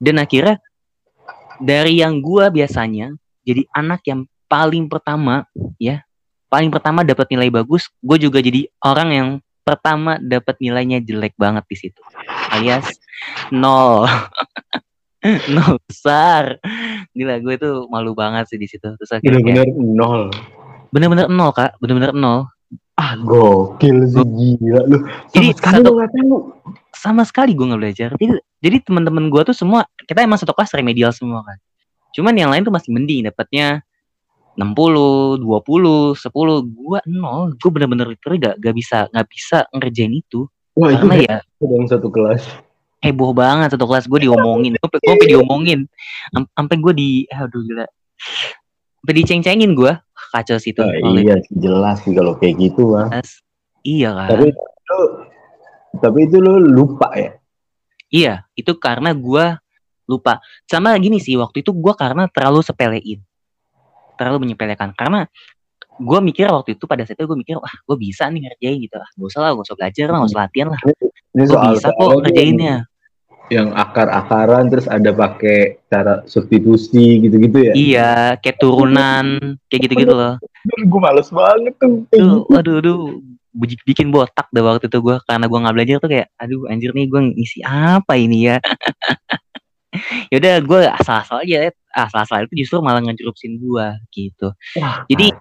Dan 0.00 0.16
akhirnya 0.18 0.56
dari 1.60 2.00
yang 2.00 2.18
gue 2.24 2.48
biasanya 2.48 3.12
jadi 3.44 3.62
anak 3.76 4.02
yang 4.08 4.24
paling 4.50 4.90
pertama 4.90 5.46
ya 5.78 6.02
paling 6.52 6.68
pertama 6.68 7.00
dapat 7.06 7.24
nilai 7.32 7.48
bagus 7.48 7.88
gue 8.04 8.18
juga 8.20 8.42
jadi 8.44 8.68
orang 8.84 9.08
yang 9.08 9.28
pertama 9.62 10.18
dapat 10.18 10.58
nilainya 10.58 10.98
jelek 10.98 11.38
banget 11.38 11.64
di 11.70 11.76
situ. 11.78 12.02
Alias 12.50 12.98
nol. 13.54 14.04
Nol 15.54 15.78
besar. 15.86 16.58
Gila 17.14 17.38
gue 17.38 17.54
itu 17.54 17.70
malu 17.86 18.10
banget 18.10 18.50
sih 18.50 18.58
di 18.58 18.66
situ. 18.66 18.82
Terus 18.82 19.10
akhirnya 19.14 19.38
bener-bener 19.38 19.70
nol. 19.78 20.34
Bener-bener 20.90 21.30
nol 21.30 21.54
kak. 21.54 21.78
Bener-bener 21.78 22.10
nol 22.10 22.50
ah 22.98 23.16
gokil 23.16 24.04
sih 24.06 24.24
gila. 24.24 24.80
Lu 24.86 24.98
sama 25.00 25.32
Jadi, 25.32 25.48
sekali 25.56 25.76
satu- 25.80 25.96
tahu. 25.96 26.36
sama 26.92 27.22
sekali 27.24 27.50
gue 27.56 27.66
nggak 27.66 27.80
belajar. 27.80 28.10
Jadi, 28.14 28.34
jadi 28.60 28.76
teman-teman 28.84 29.26
gue 29.32 29.42
tuh 29.48 29.56
semua 29.56 29.88
kita 30.06 30.22
emang 30.22 30.38
satu 30.38 30.52
kelas 30.52 30.70
remedial 30.76 31.10
semua 31.10 31.42
kan. 31.42 31.58
Cuman 32.12 32.36
yang 32.36 32.52
lain 32.52 32.62
tuh 32.62 32.74
masih 32.74 32.92
mending 32.92 33.24
dapatnya 33.26 33.80
60, 34.52 35.40
20, 35.40 36.12
10, 36.12 36.60
gue 36.60 36.98
nol, 37.08 37.56
gue 37.56 37.70
bener-bener 37.72 38.04
literally 38.12 38.36
gak, 38.36 38.60
gak 38.60 38.74
bisa 38.76 39.08
gak 39.08 39.26
bisa 39.32 39.58
ngerjain 39.72 40.12
itu. 40.12 40.44
Wah 40.76 40.92
itu 40.92 41.04
karena 41.08 41.16
ya 41.24 41.36
dalam 41.60 41.88
satu 41.88 42.08
kelas. 42.12 42.44
Heboh 43.02 43.32
banget 43.34 43.74
satu 43.74 43.88
kelas 43.88 44.04
gue 44.06 44.28
diomongin. 44.28 44.76
Gue 44.76 44.88
gue 45.00 45.26
diomongin. 45.26 45.88
Am- 46.36 46.46
sampai 46.52 46.76
gue 46.78 46.92
di 46.94 47.08
aduh 47.32 47.64
gila. 47.64 47.88
Sampai 49.02 49.14
diceng-cengin 49.18 49.72
gue 49.74 49.92
kacau 50.30 50.56
sih 50.62 50.70
itu 50.70 50.80
Nah, 50.84 50.94
oleh 51.10 51.22
iya 51.26 51.36
jelas 51.50 51.98
sih 52.06 52.14
kalau 52.14 52.38
kayak 52.38 52.54
gitu 52.60 52.94
kelas 52.94 53.42
iya 53.82 54.14
kan? 54.14 54.28
Tapi 54.30 54.46
itu 54.54 54.98
tapi 56.00 56.18
itu 56.24 56.36
lu 56.40 56.56
lupa 56.62 57.12
ya? 57.18 57.30
Iya 58.12 58.34
itu 58.54 58.72
karena 58.76 59.12
gue 59.12 59.56
lupa. 60.06 60.40
Sama 60.68 60.94
gini 61.00 61.18
sih 61.18 61.34
waktu 61.36 61.64
itu 61.64 61.72
gue 61.72 61.94
karena 61.96 62.28
terlalu 62.28 62.60
sepelein. 62.64 63.20
Terlalu 64.16 64.48
menyepelekan. 64.48 64.92
Karena 64.92 65.26
gue 65.96 66.18
mikir 66.24 66.48
waktu 66.48 66.76
itu 66.76 66.84
pada 66.88 67.04
saat 67.04 67.20
itu 67.20 67.28
gue 67.28 67.38
mikir 67.38 67.56
wah 67.60 67.72
gue 67.72 67.96
bisa 67.96 68.28
nih 68.28 68.48
ngerjain 68.48 68.78
gitu. 68.80 68.96
Ah 69.00 69.08
gak 69.16 69.28
usah 69.28 69.40
lah 69.42 69.50
gak 69.56 69.66
usah 69.68 69.76
belajar 69.76 70.06
lah 70.08 70.18
gak 70.24 70.30
usah 70.30 70.40
latihan 70.44 70.68
lah. 70.72 70.80
Gue 71.32 71.58
bisa 71.72 71.88
kok 71.92 72.08
ngerjainnya 72.22 72.76
yang 73.52 73.68
akar-akaran 73.76 74.72
terus 74.72 74.88
ada 74.88 75.12
pakai 75.12 75.84
cara 75.92 76.24
substitusi 76.24 77.20
gitu-gitu 77.20 77.58
ya? 77.68 77.72
Iya 77.76 78.12
kayak 78.40 78.56
turunan 78.56 79.58
kayak 79.68 79.80
gitu-gitu 79.84 80.16
loh. 80.16 80.40
Gue 80.88 81.00
males 81.00 81.28
banget 81.28 81.76
tuh. 81.76 82.08
Aduh 82.48 82.80
aduh 82.80 83.00
buji- 83.52 83.84
bikin 83.84 84.08
botak 84.08 84.48
dah 84.48 84.64
waktu 84.64 84.88
itu 84.88 84.98
gue 85.04 85.16
karena 85.28 85.44
gue 85.44 85.58
nggak 85.60 85.74
belajar 85.76 85.96
tuh 86.00 86.10
kayak 86.10 86.32
aduh 86.40 86.64
anjir 86.72 86.96
nih 86.96 87.04
gue 87.12 87.20
ngisi 87.36 87.60
apa 87.68 88.16
ini 88.16 88.48
ya? 88.48 88.56
Yaudah 90.32 90.64
gue 90.64 90.80
asal-asal 90.88 91.44
aja 91.44 91.68
asal-asal 91.92 92.48
itu 92.48 92.64
justru 92.64 92.80
malah 92.80 93.04
ngejerupsin 93.04 93.60
gue 93.60 93.86
gitu. 94.16 94.48
Wah, 94.80 95.04
Jadi- 95.04 95.36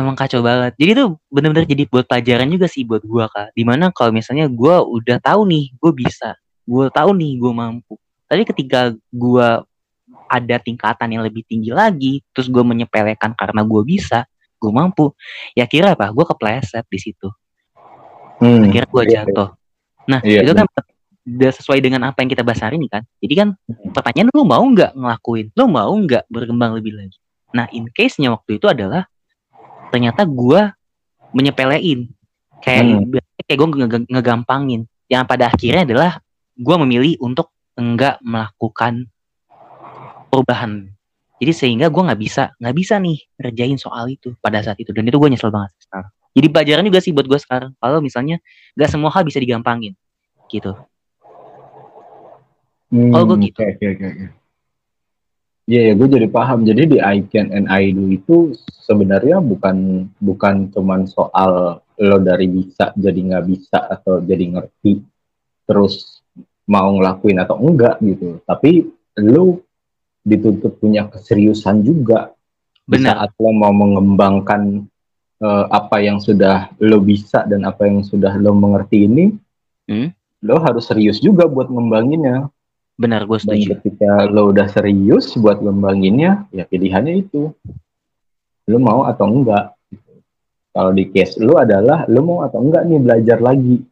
emang 0.00 0.16
kacau 0.16 0.40
banget. 0.40 0.72
Jadi 0.80 0.90
tuh 0.96 1.20
bener-bener 1.28 1.68
jadi 1.68 1.84
buat 1.84 2.08
pelajaran 2.08 2.48
juga 2.48 2.64
sih 2.64 2.88
buat 2.88 3.04
gue 3.04 3.24
kak. 3.28 3.52
Di 3.52 3.62
mana 3.68 3.92
kalau 3.92 4.16
misalnya 4.16 4.48
gue 4.48 4.74
udah 4.80 5.20
tahu 5.20 5.44
nih 5.44 5.76
gue 5.76 5.92
bisa 5.92 6.32
gue 6.64 6.86
tahu 6.90 7.10
nih 7.16 7.32
gue 7.38 7.52
mampu 7.52 7.94
tapi 8.24 8.42
ketika 8.48 8.92
gue 9.12 9.48
ada 10.24 10.56
tingkatan 10.58 11.08
yang 11.12 11.22
lebih 11.22 11.44
tinggi 11.44 11.70
lagi 11.70 12.24
terus 12.32 12.48
gue 12.48 12.64
menyepelekan 12.64 13.36
karena 13.36 13.60
gue 13.62 13.82
bisa 13.84 14.24
gue 14.56 14.72
mampu 14.72 15.12
ya 15.52 15.68
kira 15.68 15.92
apa 15.92 16.08
gue 16.08 16.24
kepleset 16.24 16.84
di 16.88 16.98
situ 16.98 17.28
Hmm, 18.34 18.66
akhirnya 18.66 18.88
gue 18.90 19.02
iya, 19.06 19.12
jatuh. 19.22 19.48
Nah 20.10 20.20
Iya, 20.20 20.42
itu 20.42 20.52
kan 20.58 20.66
udah 21.24 21.50
sesuai 21.54 21.78
dengan 21.80 22.10
apa 22.10 22.18
yang 22.20 22.34
kita 22.34 22.42
bahas 22.42 22.60
hari 22.60 22.76
ini 22.76 22.90
kan. 22.90 23.06
Jadi 23.22 23.34
kan 23.38 23.48
pertanyaan 23.94 24.28
lu 24.34 24.42
mau 24.42 24.60
nggak 24.60 24.90
ngelakuin, 24.92 25.46
lu 25.54 25.64
mau 25.70 25.94
nggak 25.94 26.26
berkembang 26.28 26.74
lebih 26.76 26.98
lagi. 26.98 27.18
Nah 27.54 27.70
in 27.70 27.86
case-nya 27.88 28.34
waktu 28.34 28.58
itu 28.58 28.66
adalah 28.66 29.06
ternyata 29.88 30.26
gue 30.26 30.60
menyepelein, 31.30 32.10
kayak 32.58 32.82
Hmm. 32.84 33.06
kayak 33.46 33.58
gue 33.58 33.68
nge- 33.86 34.10
ngegampangin. 34.10 34.82
Yang 35.06 35.22
pada 35.30 35.44
akhirnya 35.54 35.82
adalah 35.86 36.10
gue 36.54 36.76
memilih 36.86 37.18
untuk 37.18 37.50
enggak 37.74 38.22
melakukan 38.22 39.10
perubahan. 40.30 40.90
Jadi 41.42 41.52
sehingga 41.52 41.90
gue 41.90 42.02
nggak 42.02 42.20
bisa 42.20 42.54
nggak 42.62 42.74
bisa 42.74 42.94
nih 43.02 43.18
ngerjain 43.38 43.78
soal 43.78 44.06
itu 44.06 44.32
pada 44.38 44.62
saat 44.62 44.78
itu 44.78 44.94
dan 44.94 45.04
itu 45.06 45.18
gue 45.18 45.30
nyesel 45.34 45.50
banget 45.50 45.74
sekarang. 45.82 46.10
Jadi 46.34 46.46
pelajaran 46.50 46.84
juga 46.86 47.00
sih 47.02 47.10
buat 47.14 47.26
gue 47.26 47.38
sekarang. 47.38 47.70
Kalau 47.78 47.98
misalnya 47.98 48.38
nggak 48.74 48.90
semua 48.90 49.10
hal 49.10 49.22
bisa 49.22 49.38
digampangin, 49.38 49.94
gitu. 50.50 50.74
Hmm, 52.90 53.10
Kalau 53.10 53.24
gua 53.26 53.38
gitu. 53.42 53.58
Oke, 53.58 53.86
oke. 53.94 54.06
oke. 54.06 54.26
Iya, 55.64 55.80
ya, 55.90 55.92
gue 55.96 56.08
jadi 56.12 56.28
paham. 56.28 56.68
Jadi 56.68 56.82
di 56.92 56.98
I 57.00 57.24
can 57.24 57.48
and 57.48 57.72
I 57.72 57.88
do 57.90 58.04
itu 58.12 58.52
sebenarnya 58.84 59.40
bukan 59.40 60.06
bukan 60.20 60.68
cuman 60.70 61.08
soal 61.08 61.80
lo 61.94 62.18
dari 62.20 62.50
bisa 62.50 62.90
jadi 62.98 63.16
nggak 63.16 63.44
bisa 63.48 63.78
atau 63.86 64.18
jadi 64.18 64.58
ngerti 64.58 64.98
terus 65.64 66.23
mau 66.64 66.88
ngelakuin 66.94 67.38
atau 67.38 67.56
enggak 67.60 68.00
gitu. 68.00 68.40
Tapi 68.42 68.88
lo 69.20 69.60
dituntut 70.20 70.80
punya 70.80 71.04
keseriusan 71.06 71.80
juga 71.80 72.32
Benar. 72.84 73.20
saat 73.24 73.30
lo 73.36 73.50
mau 73.50 73.70
mengembangkan 73.70 74.84
eh, 75.36 75.64
apa 75.68 76.00
yang 76.00 76.16
sudah 76.18 76.72
lo 76.78 76.98
bisa 76.98 77.44
dan 77.44 77.64
apa 77.64 77.84
yang 77.84 78.00
sudah 78.00 78.32
lo 78.34 78.52
mengerti 78.52 79.04
ini, 79.04 79.26
Hmm. 79.84 80.08
lo 80.40 80.56
harus 80.58 80.88
serius 80.88 81.20
juga 81.20 81.44
buat 81.44 81.68
ngembanginnya. 81.68 82.48
Benar, 82.94 83.26
gue 83.26 83.36
Dan 83.42 83.58
setuju. 83.60 83.68
ketika 83.76 84.24
lo 84.24 84.48
udah 84.48 84.64
serius 84.70 85.34
buat 85.34 85.58
ngembanginnya, 85.58 86.48
ya 86.48 86.64
pilihannya 86.64 87.20
itu. 87.20 87.52
Lo 88.64 88.78
mau 88.78 89.04
atau 89.04 89.28
enggak. 89.28 89.76
gitu. 89.90 90.12
Kalau 90.70 90.90
di 90.90 91.04
case 91.06 91.36
lo 91.36 91.58
adalah 91.58 92.08
lo 92.08 92.20
mau 92.22 92.40
atau 92.40 92.58
enggak 92.58 92.82
nih 92.86 92.98
belajar 92.98 93.38
lagi 93.38 93.84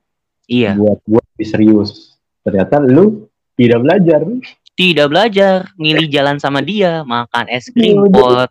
Iya. 0.47 0.73
buat 0.75 0.99
buat 1.05 1.25
lebih 1.35 1.49
serius. 1.49 2.12
Ternyata 2.43 2.83
lo 2.83 3.31
tidak 3.55 3.81
belajar. 3.81 4.21
Tidak 4.73 5.05
belajar, 5.05 5.69
milih 5.77 6.09
jalan 6.09 6.41
sama 6.41 6.65
dia, 6.65 7.05
makan 7.05 7.45
es 7.53 7.69
Iya, 7.69 7.77
krim 7.77 8.09
pot. 8.09 8.49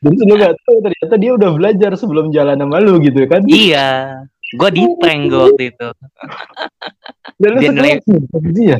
Dan 0.00 0.12
lo 0.16 0.34
gak 0.34 0.54
tahu 0.64 0.76
ternyata 0.82 1.14
dia 1.14 1.32
udah 1.36 1.50
belajar 1.54 1.90
sebelum 1.94 2.32
jalan 2.32 2.58
sama 2.58 2.80
lo 2.80 2.98
gitu 2.98 3.20
kan. 3.28 3.44
Iya. 3.46 4.24
Gue 4.50 4.70
di 4.74 4.82
prank 4.98 5.30
gue 5.30 5.40
waktu 5.46 5.64
itu. 5.70 5.88
Dan 7.40 7.50
nilai- 7.56 8.02
sekelas 8.02 8.04
nih 8.04 8.20
sama 8.28 8.50
dia. 8.50 8.76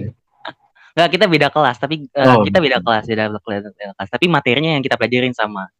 Nggak, 0.91 1.09
kita 1.15 1.25
beda 1.31 1.49
kelas, 1.49 1.77
tapi 1.79 1.95
Oh. 2.19 2.43
kita 2.43 2.59
beda 2.59 2.79
kelas, 2.83 3.05
beda 3.07 3.25
kelas, 3.31 3.63
beda 3.71 3.95
kelas. 3.95 4.09
Tapi 4.11 4.27
materinya 4.27 4.71
yang 4.75 4.83
kita 4.83 4.99
pelajarin 4.99 5.31
sama. 5.31 5.71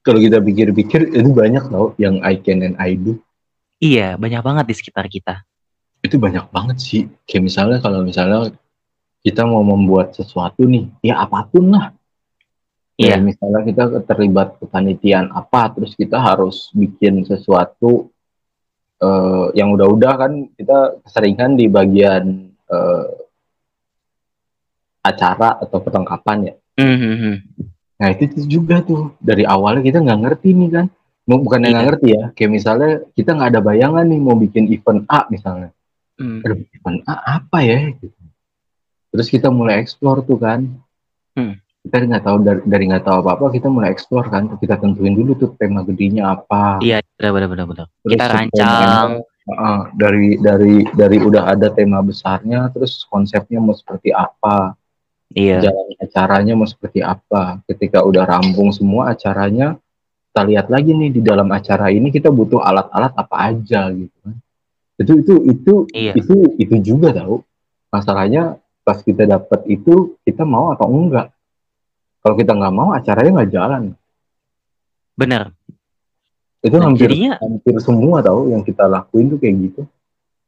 Kalau 0.00 0.16
kita 0.16 0.40
pikir-pikir 0.40 1.12
itu 1.12 1.28
banyak 1.28 1.68
tau 1.68 1.92
yang 2.00 2.24
I 2.24 2.40
can 2.40 2.64
and 2.64 2.74
I 2.80 2.96
do. 2.96 3.20
Iya, 3.78 4.16
banyak 4.16 4.40
banget 4.40 4.64
di 4.64 4.74
sekitar 4.74 5.04
kita. 5.06 5.44
Itu 6.08 6.16
banyak 6.16 6.48
banget 6.48 6.76
sih. 6.80 7.02
Kayak 7.28 7.44
misalnya 7.44 7.78
kalau 7.78 8.00
misalnya 8.02 8.50
kita 9.20 9.44
mau 9.44 9.60
membuat 9.60 10.16
sesuatu 10.16 10.64
nih, 10.64 10.88
ya 11.04 11.20
apa 11.20 11.44
pun 11.44 11.68
lah. 11.68 11.92
Ya, 12.98 13.14
Iya. 13.14 13.22
misalnya 13.22 13.62
kita 13.62 13.84
terlibat 14.02 14.58
kepanitiaan 14.58 15.30
apa, 15.30 15.70
terus 15.70 15.94
kita 15.94 16.18
harus 16.18 16.72
bikin 16.74 17.22
sesuatu 17.22 18.10
eh, 18.98 19.46
yang 19.54 19.70
udah-udah 19.70 20.12
kan 20.18 20.32
kita 20.58 20.98
keseringan 21.06 21.54
di 21.54 21.70
bagian 21.70 22.50
eh, 22.66 23.06
acara 25.00 25.62
atau 25.62 25.78
perlengkapan 25.78 26.50
ya. 26.50 26.54
Mhm. 26.78 27.34
Nah 27.98 28.08
itu 28.10 28.42
juga 28.46 28.82
tuh 28.82 29.14
dari 29.18 29.46
awalnya 29.46 29.82
kita 29.82 30.02
nggak 30.02 30.20
ngerti 30.26 30.48
nih 30.50 30.70
kan, 30.74 30.86
bukan 31.24 31.58
yang 31.62 31.70
Iya. 31.70 31.74
nggak 31.78 31.86
ngerti 31.90 32.08
ya. 32.10 32.24
Kayak 32.34 32.50
misalnya 32.50 32.90
kita 33.14 33.30
nggak 33.38 33.50
ada 33.54 33.60
bayangan 33.62 34.04
nih 34.06 34.18
mau 34.18 34.34
bikin 34.34 34.66
event 34.70 35.06
A 35.06 35.26
misalnya. 35.30 35.70
Hmm. 36.18 36.42
aduh 36.42 36.58
event 36.60 36.98
A 37.06 37.14
apa 37.38 37.58
ya 37.62 37.94
gitu. 37.94 38.10
terus 39.08 39.30
kita 39.30 39.48
mulai 39.48 39.78
explore 39.78 40.20
tuh 40.22 40.36
kan 40.36 40.66
Hmm. 41.32 41.54
kita 41.86 42.02
nggak 42.02 42.24
tahu 42.26 42.36
dari 42.42 42.60
dari 42.66 42.84
nggak 42.90 43.04
tahu 43.06 43.16
apa 43.22 43.30
apa 43.38 43.46
kita 43.54 43.70
mulai 43.70 43.94
explore 43.94 44.26
kan 44.26 44.50
kita 44.58 44.74
tentuin 44.76 45.14
dulu 45.14 45.38
tuh 45.38 45.54
tema 45.54 45.86
gedenya 45.86 46.34
apa 46.34 46.82
Iya, 46.82 46.98
benar 47.14 47.30
benar 47.32 47.48
benar 47.48 47.66
benar. 47.70 47.86
Terus 48.02 48.12
Kita 48.18 48.26
rancang. 48.26 49.10
Heeh, 49.48 49.80
dari 49.96 50.26
dari 50.36 50.74
dari 50.92 51.16
udah 51.22 51.56
ada 51.56 51.72
tema 51.72 52.04
besarnya 52.04 52.68
terus 52.68 53.06
konsepnya 53.08 53.62
mau 53.62 53.72
seperti 53.72 54.12
apa 54.12 54.76
Iya. 55.32 55.64
jalan 55.64 55.86
acaranya 55.96 56.52
mau 56.52 56.68
seperti 56.68 57.00
apa 57.00 57.62
ketika 57.64 58.00
udah 58.04 58.28
rampung 58.28 58.68
semua 58.74 59.12
acaranya 59.12 59.78
kita 60.28 60.42
lihat 60.44 60.66
lagi 60.68 60.92
nih 60.92 61.10
di 61.14 61.20
dalam 61.24 61.48
acara 61.48 61.88
ini 61.88 62.08
kita 62.08 62.28
butuh 62.28 62.60
alat-alat 62.60 63.12
apa 63.16 63.36
aja 63.48 63.88
gitu 63.88 64.12
kan 64.20 64.36
itu 64.98 65.12
itu 65.22 65.34
itu 65.46 65.74
Iya. 65.94 66.12
itu 66.18 66.34
itu 66.58 66.74
juga 66.82 67.14
tahu 67.14 67.40
masalahnya 67.88 68.58
pas 68.82 68.98
kita 69.00 69.24
dapat 69.24 69.64
itu 69.70 70.18
kita 70.26 70.42
mau 70.42 70.74
atau 70.74 70.90
enggak 70.90 71.30
kalau 72.20 72.34
kita 72.34 72.52
nggak 72.52 72.74
mau 72.74 72.90
acaranya 72.92 73.42
nggak 73.42 73.52
jalan 73.52 73.82
Benar. 75.18 75.50
itu 76.58 76.74
Nah, 76.74 76.84
hampir 76.90 77.06
jadinya 77.06 77.32
hampir 77.38 77.74
semua 77.78 78.18
tahu 78.22 78.50
yang 78.50 78.62
kita 78.66 78.90
lakuin 78.90 79.30
tuh 79.30 79.38
kayak 79.38 79.56
gitu 79.70 79.82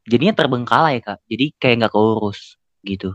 jadinya 0.05 0.33
terbengkalai, 0.33 1.01
Kak. 1.01 1.21
Jadi 1.29 1.53
kayak 1.57 1.75
nggak 1.85 1.93
keurus 1.93 2.57
gitu. 2.81 3.13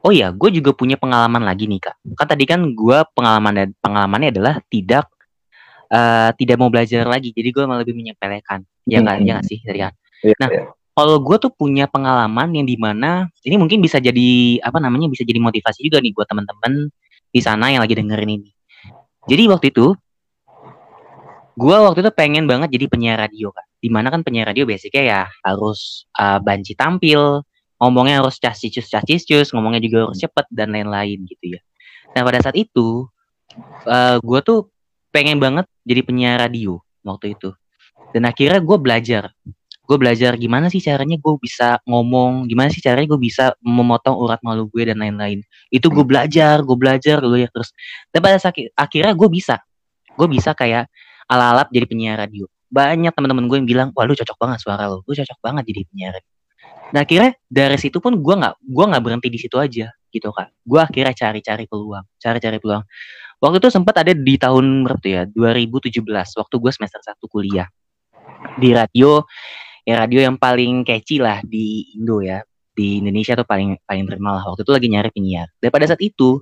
Oh 0.00 0.12
iya, 0.12 0.32
gue 0.32 0.48
juga 0.48 0.72
punya 0.72 0.96
pengalaman 0.96 1.44
lagi 1.44 1.68
nih 1.68 1.76
kak. 1.76 1.96
Kan 2.16 2.24
tadi 2.24 2.48
kan 2.48 2.64
gue 2.72 2.98
pengalaman 3.12 3.76
pengalamannya 3.84 4.32
adalah 4.32 4.56
tidak 4.72 5.04
uh, 5.92 6.32
tidak 6.40 6.56
mau 6.56 6.72
belajar 6.72 7.04
lagi. 7.04 7.36
Jadi 7.36 7.52
gue 7.52 7.64
malah 7.68 7.84
lebih 7.84 7.92
menyepelekan. 7.92 8.64
Ya 8.88 9.04
nggak, 9.04 9.20
hmm. 9.20 9.28
ya 9.28 9.36
sih 9.44 9.60
tadi 9.60 9.84
kan. 9.84 9.92
Ya, 10.20 10.34
nah, 10.36 10.48
ya. 10.52 10.64
kalau 10.92 11.16
gue 11.20 11.36
tuh 11.40 11.52
punya 11.52 11.88
pengalaman 11.88 12.52
yang 12.52 12.66
di 12.68 12.76
mana 12.76 13.28
ini 13.44 13.56
mungkin 13.56 13.80
bisa 13.80 13.96
jadi 13.96 14.60
apa 14.60 14.76
namanya 14.78 15.08
bisa 15.08 15.24
jadi 15.24 15.40
motivasi 15.40 15.80
juga 15.86 16.00
nih 16.04 16.12
buat 16.12 16.28
teman-teman 16.28 16.92
di 17.30 17.40
sana 17.40 17.72
yang 17.72 17.80
lagi 17.80 17.96
dengerin 17.96 18.30
ini. 18.40 18.50
Jadi 19.28 19.42
waktu 19.48 19.66
itu 19.72 19.96
gue 21.56 21.76
waktu 21.76 22.00
itu 22.04 22.12
pengen 22.12 22.44
banget 22.48 22.72
jadi 22.72 22.86
penyiar 22.88 23.16
radio 23.20 23.52
kak. 23.52 23.64
Di 23.80 23.88
mana 23.88 24.12
kan 24.12 24.20
penyiar 24.20 24.52
radio 24.52 24.68
basicnya 24.68 25.02
ya 25.02 25.20
harus 25.40 26.04
uh, 26.20 26.36
banci 26.36 26.76
tampil, 26.76 27.40
ngomongnya 27.80 28.20
harus 28.20 28.36
casicus 28.36 28.92
casicus 28.92 29.48
ngomongnya 29.56 29.80
juga 29.80 29.98
harus 30.06 30.20
cepet 30.20 30.46
dan 30.52 30.68
lain-lain 30.70 31.24
gitu 31.24 31.56
ya 31.56 31.60
nah 32.12 32.22
pada 32.22 32.44
saat 32.44 32.54
itu 32.54 33.08
uh, 33.88 33.88
eh, 33.88 34.16
gue 34.20 34.40
tuh 34.44 34.68
pengen 35.08 35.40
banget 35.40 35.64
jadi 35.82 36.04
penyiar 36.04 36.36
radio 36.44 36.78
waktu 37.00 37.34
itu 37.34 37.56
dan 38.12 38.28
akhirnya 38.28 38.60
gue 38.60 38.76
belajar 38.76 39.32
gue 39.90 39.98
belajar 39.98 40.38
gimana 40.38 40.70
sih 40.70 40.78
caranya 40.78 41.18
gue 41.18 41.34
bisa 41.42 41.82
ngomong 41.82 42.46
gimana 42.46 42.70
sih 42.70 42.78
caranya 42.78 43.10
gue 43.10 43.18
bisa 43.18 43.58
memotong 43.58 44.14
urat 44.14 44.38
malu 44.46 44.70
gue 44.70 44.86
dan 44.86 45.02
lain-lain. 45.02 45.42
Itu 45.66 45.90
gue 45.90 46.06
belajar 46.06 46.62
gue 46.62 46.76
belajar 46.78 47.18
gue 47.18 47.42
ya 47.42 47.50
terus. 47.50 47.74
Dan 48.14 48.22
pada 48.22 48.38
saat 48.38 48.54
akhirnya 48.78 49.18
gue 49.18 49.26
bisa. 49.26 49.58
Gue 50.14 50.30
bisa 50.30 50.54
kayak 50.54 50.86
ala-alap 51.26 51.74
jadi 51.74 51.90
penyiar 51.90 52.22
radio. 52.22 52.46
Banyak 52.70 53.10
teman-teman 53.18 53.50
gue 53.50 53.56
yang 53.58 53.66
bilang 53.66 53.88
wah 53.90 54.06
lu 54.06 54.14
cocok 54.14 54.38
banget 54.38 54.62
suara 54.62 54.86
lo 54.86 55.02
lu 55.02 55.10
cocok 55.10 55.38
banget 55.42 55.66
jadi 55.66 55.82
penyiar 55.90 56.14
Nah 56.94 57.02
akhirnya 57.02 57.34
dari 57.50 57.78
situ 57.78 57.98
pun 57.98 58.14
gue 58.14 58.34
nggak 58.34 58.54
gue 58.62 58.84
nggak 58.94 59.02
berhenti 59.02 59.26
di 59.26 59.38
situ 59.42 59.58
aja 59.58 59.90
gitu 60.14 60.28
kak. 60.30 60.54
Gue 60.62 60.78
akhirnya 60.78 61.14
cari-cari 61.18 61.66
peluang, 61.66 62.06
cari-cari 62.22 62.62
peluang. 62.62 62.86
Waktu 63.42 63.56
itu 63.58 63.68
sempat 63.74 63.94
ada 64.06 64.12
di 64.14 64.34
tahun 64.38 64.86
berapa 64.86 65.06
ya? 65.06 65.22
2017 65.34 65.98
waktu 66.14 66.54
gue 66.62 66.72
semester 66.74 67.02
satu 67.02 67.26
kuliah. 67.26 67.66
Di 68.54 68.70
radio 68.70 69.26
ya 69.84 69.94
radio 70.00 70.20
yang 70.24 70.36
paling 70.36 70.84
catchy 70.84 71.20
lah 71.20 71.40
di 71.44 71.96
Indo 71.96 72.20
ya 72.20 72.40
di 72.70 73.02
Indonesia 73.02 73.36
tuh 73.36 73.44
paling 73.44 73.76
paling 73.84 74.04
terkenal 74.08 74.40
lah 74.40 74.44
waktu 74.52 74.62
itu 74.64 74.72
lagi 74.72 74.88
nyari 74.88 75.10
penyiar. 75.12 75.48
Dan 75.60 75.68
pada 75.68 75.84
saat 75.90 76.00
itu 76.00 76.40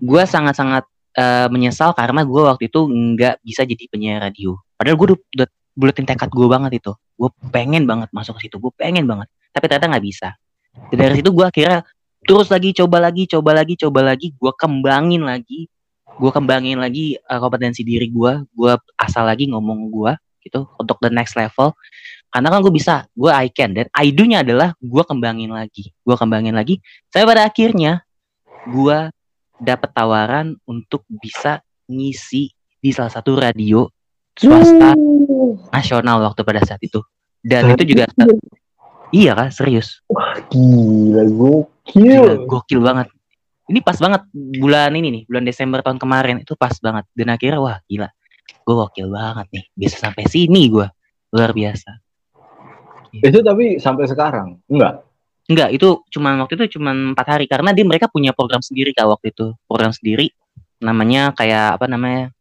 gue 0.00 0.22
sangat-sangat 0.24 0.84
uh, 1.20 1.48
menyesal 1.52 1.92
karena 1.92 2.24
gue 2.24 2.42
waktu 2.42 2.72
itu 2.72 2.80
nggak 2.88 3.44
bisa 3.44 3.62
jadi 3.68 3.84
penyiar 3.90 4.18
radio. 4.24 4.56
Padahal 4.78 4.96
gue 4.96 5.06
udah, 5.36 5.48
buletin 5.76 6.08
tekad 6.08 6.32
gue 6.32 6.48
banget 6.48 6.80
itu. 6.80 6.92
Gue 7.18 7.28
pengen 7.52 7.84
banget 7.84 8.08
masuk 8.14 8.40
ke 8.40 8.48
situ. 8.48 8.56
Gue 8.56 8.72
pengen 8.72 9.04
banget 9.04 9.28
tapi 9.50 9.64
ternyata 9.66 9.86
nggak 9.90 10.06
bisa 10.06 10.28
dan 10.94 10.96
dari 10.96 11.14
situ 11.18 11.30
gue 11.34 11.46
akhirnya 11.46 11.80
terus 12.22 12.46
lagi 12.48 12.70
coba 12.74 12.96
lagi 13.02 13.26
coba 13.26 13.50
lagi 13.52 13.74
coba 13.74 14.00
lagi 14.14 14.26
gue 14.34 14.52
kembangin 14.54 15.22
lagi 15.26 15.66
gue 16.06 16.30
kembangin 16.30 16.78
lagi 16.78 17.18
uh, 17.26 17.40
kompetensi 17.42 17.82
diri 17.82 18.06
gue 18.10 18.32
gue 18.54 18.72
asal 18.98 19.26
lagi 19.26 19.50
ngomong 19.50 19.90
gue 19.90 20.12
gitu 20.46 20.64
untuk 20.78 20.96
the 21.02 21.10
next 21.10 21.34
level 21.34 21.74
karena 22.30 22.48
kan 22.48 22.58
gue 22.62 22.72
bisa 22.72 22.94
gue 23.12 23.30
I 23.30 23.50
can 23.50 23.74
dan 23.74 23.86
I 23.92 24.14
do 24.14 24.22
nya 24.24 24.46
adalah 24.46 24.72
gue 24.78 25.02
kembangin 25.02 25.50
lagi 25.50 25.90
gue 25.90 26.16
kembangin 26.16 26.54
lagi 26.54 26.78
saya 27.10 27.26
pada 27.26 27.46
akhirnya 27.46 28.06
gue 28.70 28.98
dapat 29.60 29.90
tawaran 29.92 30.56
untuk 30.64 31.02
bisa 31.10 31.60
ngisi 31.90 32.54
di 32.80 32.90
salah 32.94 33.12
satu 33.12 33.36
radio 33.36 33.84
swasta 34.38 34.94
nasional 35.74 36.22
waktu 36.24 36.40
pada 36.46 36.62
saat 36.62 36.80
itu 36.80 37.02
dan 37.42 37.74
itu 37.74 37.92
juga 37.92 38.08
Iya 39.10 39.34
kan, 39.34 39.50
serius. 39.50 40.06
Wah, 40.06 40.38
gila 40.46 41.26
gokil. 41.26 41.98
Gila, 41.98 42.34
gokil 42.46 42.78
banget. 42.78 43.10
Ini 43.70 43.82
pas 43.82 43.98
banget 43.98 44.22
bulan 44.34 44.94
ini 44.94 45.08
nih, 45.10 45.22
bulan 45.26 45.44
Desember 45.46 45.82
tahun 45.82 45.98
kemarin 45.98 46.42
itu 46.42 46.54
pas 46.54 46.74
banget. 46.78 47.06
Dan 47.14 47.34
akhirnya 47.34 47.58
wah 47.58 47.78
gila, 47.90 48.06
gue 48.62 48.74
gokil 48.74 49.10
banget 49.10 49.46
nih. 49.50 49.64
Bisa 49.74 49.98
sampai 49.98 50.30
sini 50.30 50.70
gue, 50.70 50.86
luar 51.34 51.50
biasa. 51.50 51.90
Itu 53.14 53.42
tapi 53.42 53.82
sampai 53.82 54.06
sekarang 54.06 54.62
enggak? 54.70 55.02
Enggak, 55.50 55.74
itu 55.74 56.06
cuma 56.14 56.38
waktu 56.38 56.54
itu 56.54 56.78
cuma 56.78 56.94
empat 56.94 57.26
hari 57.26 57.50
karena 57.50 57.74
dia 57.74 57.82
mereka 57.82 58.06
punya 58.06 58.30
program 58.30 58.62
sendiri 58.62 58.94
kak 58.94 59.10
waktu 59.10 59.34
itu, 59.34 59.50
program 59.66 59.90
sendiri 59.90 60.30
namanya 60.80 61.34
kayak 61.36 61.76
apa 61.76 61.86
namanya 61.90 62.32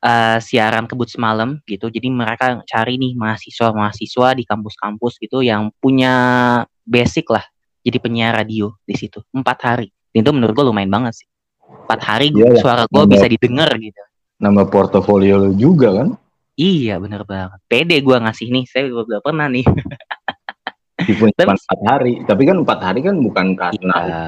uh, 0.00 0.38
siaran 0.38 0.86
kebut 0.86 1.10
semalam 1.10 1.58
gitu. 1.66 1.90
Jadi 1.90 2.08
mereka 2.08 2.62
cari 2.62 2.94
nih 2.96 3.18
mahasiswa-mahasiswa 3.18 4.28
di 4.38 4.44
kampus-kampus 4.46 5.18
gitu 5.18 5.42
yang 5.42 5.74
punya 5.82 6.14
basic 6.86 7.26
lah 7.28 7.44
jadi 7.82 7.98
penyiar 7.98 8.32
radio 8.36 8.74
di 8.84 8.94
situ 8.94 9.22
empat 9.34 9.58
hari. 9.64 9.88
Itu 10.14 10.30
menurut 10.30 10.54
gue 10.54 10.66
lumayan 10.66 10.90
banget 10.90 11.24
sih. 11.24 11.28
Empat 11.64 12.00
hari 12.00 12.32
yeah, 12.32 12.56
suara 12.58 12.84
gue 12.88 13.04
bisa 13.08 13.28
didengar 13.28 13.70
gitu. 13.76 14.02
Nama 14.38 14.62
portofolio 14.68 15.50
juga 15.58 15.90
kan? 15.90 16.08
Iya 16.58 16.98
bener 16.98 17.22
banget. 17.22 17.62
Pede 17.70 18.02
gue 18.02 18.16
ngasih 18.18 18.50
nih, 18.50 18.64
saya 18.66 18.90
udah 18.90 19.22
pernah 19.22 19.46
nih. 19.46 19.62
cuma 21.08 21.54
empat 21.54 21.80
hari, 21.86 22.26
tapi 22.26 22.42
kan 22.42 22.58
empat 22.58 22.80
hari 22.82 23.00
kan 23.06 23.14
bukan 23.22 23.54
karena 23.54 23.96
iya. 24.02 24.22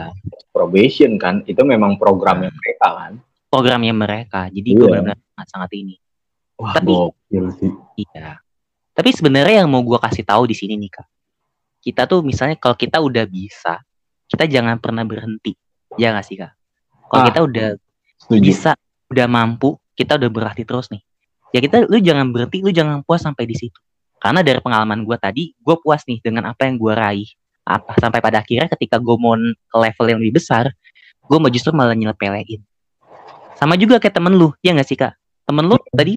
probation 0.55 1.19
kan, 1.19 1.43
itu 1.45 1.61
memang 1.67 1.99
programnya 1.99 2.55
mereka 2.55 2.89
kan 2.95 3.13
programnya 3.51 3.93
mereka. 3.93 4.47
Jadi 4.49 4.69
gue 4.79 4.87
iya. 4.87 5.03
benar-benar 5.03 5.47
sangat 5.51 5.71
ini. 5.75 5.99
Wah, 6.57 6.73
tapi 6.73 6.95
sih. 7.59 7.73
iya. 8.07 8.39
Tapi 8.95 9.11
sebenarnya 9.11 9.67
yang 9.67 9.69
mau 9.69 9.83
gue 9.83 9.99
kasih 9.99 10.23
tahu 10.23 10.47
di 10.47 10.55
sini 10.55 10.79
nih 10.79 10.91
kak, 10.93 11.09
kita 11.83 12.07
tuh 12.07 12.23
misalnya 12.23 12.57
kalau 12.57 12.79
kita 12.79 13.03
udah 13.03 13.27
bisa, 13.27 13.83
kita 14.31 14.47
jangan 14.47 14.79
pernah 14.79 15.03
berhenti, 15.03 15.57
ya 15.99 16.15
nggak 16.15 16.27
sih 16.27 16.37
kak? 16.39 16.53
Kalau 17.11 17.23
ah, 17.25 17.27
kita 17.27 17.41
udah 17.43 17.69
setuju. 18.21 18.41
bisa, 18.45 18.71
udah 19.11 19.27
mampu, 19.27 19.75
kita 19.97 20.21
udah 20.21 20.31
berarti 20.31 20.63
terus 20.63 20.93
nih. 20.93 21.03
Ya 21.51 21.59
kita, 21.59 21.87
lu 21.91 21.99
jangan 21.99 22.31
berhenti, 22.31 22.63
lu 22.63 22.71
jangan 22.71 23.03
puas 23.03 23.23
sampai 23.23 23.47
di 23.47 23.59
situ. 23.59 23.79
Karena 24.21 24.45
dari 24.45 24.61
pengalaman 24.63 25.03
gue 25.03 25.17
tadi, 25.17 25.51
gue 25.57 25.77
puas 25.81 26.05
nih 26.07 26.21
dengan 26.23 26.53
apa 26.53 26.69
yang 26.69 26.77
gue 26.79 26.93
raih. 26.93 27.31
Apa 27.67 27.99
sampai 27.99 28.23
pada 28.23 28.43
akhirnya 28.43 28.71
ketika 28.73 28.99
gue 29.03 29.17
mau 29.19 29.35
ke 29.37 29.77
level 29.77 30.07
yang 30.07 30.19
lebih 30.23 30.39
besar, 30.43 30.71
gue 31.27 31.39
mau 31.39 31.51
justru 31.51 31.75
malah 31.75 31.97
nyelepelein 31.97 32.63
sama 33.61 33.77
juga 33.77 34.01
kayak 34.01 34.17
temen 34.17 34.33
lu, 34.41 34.57
ya 34.65 34.73
nggak 34.73 34.89
sih 34.89 34.97
kak? 34.97 35.13
Temen 35.45 35.69
lu 35.69 35.77
hmm. 35.77 35.93
tadi 35.93 36.17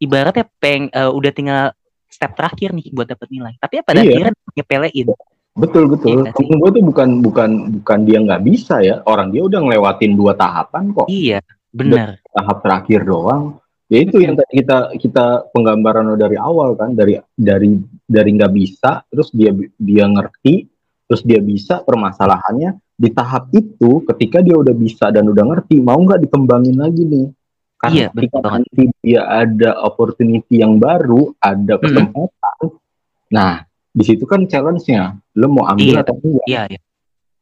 ibaratnya 0.00 0.48
peng 0.56 0.88
uh, 0.96 1.12
udah 1.12 1.32
tinggal 1.36 1.62
step 2.08 2.32
terakhir 2.32 2.72
nih 2.72 2.88
buat 2.96 3.04
dapet 3.04 3.28
nilai. 3.28 3.60
Tapi 3.60 3.72
ya 3.76 3.82
pada 3.84 4.00
iya. 4.00 4.08
akhirnya 4.08 4.32
nyepelein. 4.56 5.06
Betul 5.52 5.84
betul. 5.92 6.24
Iya, 6.24 6.32
Temen 6.32 6.56
gue 6.56 6.70
tuh 6.80 6.84
bukan 6.88 7.08
bukan 7.20 7.50
bukan 7.76 7.98
dia 8.08 8.18
nggak 8.24 8.40
bisa 8.40 8.80
ya. 8.80 9.04
Orang 9.04 9.36
dia 9.36 9.44
udah 9.44 9.60
ngelewatin 9.60 10.16
dua 10.16 10.32
tahapan 10.32 10.96
kok. 10.96 11.12
Iya, 11.12 11.44
benar. 11.76 12.24
Tahap 12.32 12.56
terakhir 12.64 13.04
doang. 13.04 13.60
Ya 13.88 14.04
itu 14.04 14.20
yang 14.20 14.36
tadi 14.36 14.60
kita 14.60 14.78
kita 15.00 15.26
penggambaran 15.48 16.12
dari 16.20 16.36
awal 16.36 16.76
kan 16.76 16.92
dari 16.92 17.16
dari 17.32 17.80
dari 18.04 18.30
nggak 18.36 18.52
bisa 18.52 19.00
terus 19.08 19.32
dia 19.32 19.48
dia 19.80 20.04
ngerti 20.04 20.68
terus 21.08 21.24
dia 21.24 21.40
bisa 21.40 21.80
permasalahannya 21.80 22.76
di 23.00 23.08
tahap 23.08 23.48
itu 23.56 24.04
ketika 24.12 24.44
dia 24.44 24.60
udah 24.60 24.76
bisa 24.76 25.08
dan 25.08 25.24
udah 25.32 25.40
ngerti 25.40 25.80
mau 25.80 25.96
nggak 25.96 26.20
dikembangin 26.28 26.76
lagi 26.76 27.02
nih? 27.08 27.28
Karena 27.78 27.96
iya, 27.96 28.08
ketika 28.10 28.38
nanti 28.42 28.82
dia 29.00 29.22
ada 29.24 29.70
opportunity 29.86 30.60
yang 30.60 30.76
baru 30.76 31.32
ada 31.38 31.78
kesempatan 31.78 32.28
hmm. 32.60 32.76
nah 33.30 33.62
di 33.94 34.04
situ 34.04 34.26
kan 34.28 34.44
challenge-nya 34.44 35.16
lo 35.38 35.46
mau 35.48 35.64
ambil 35.64 35.96
iya, 35.96 36.02
atau 36.04 36.14
enggak? 36.18 36.46
Iya, 36.50 36.62
iya. 36.76 36.80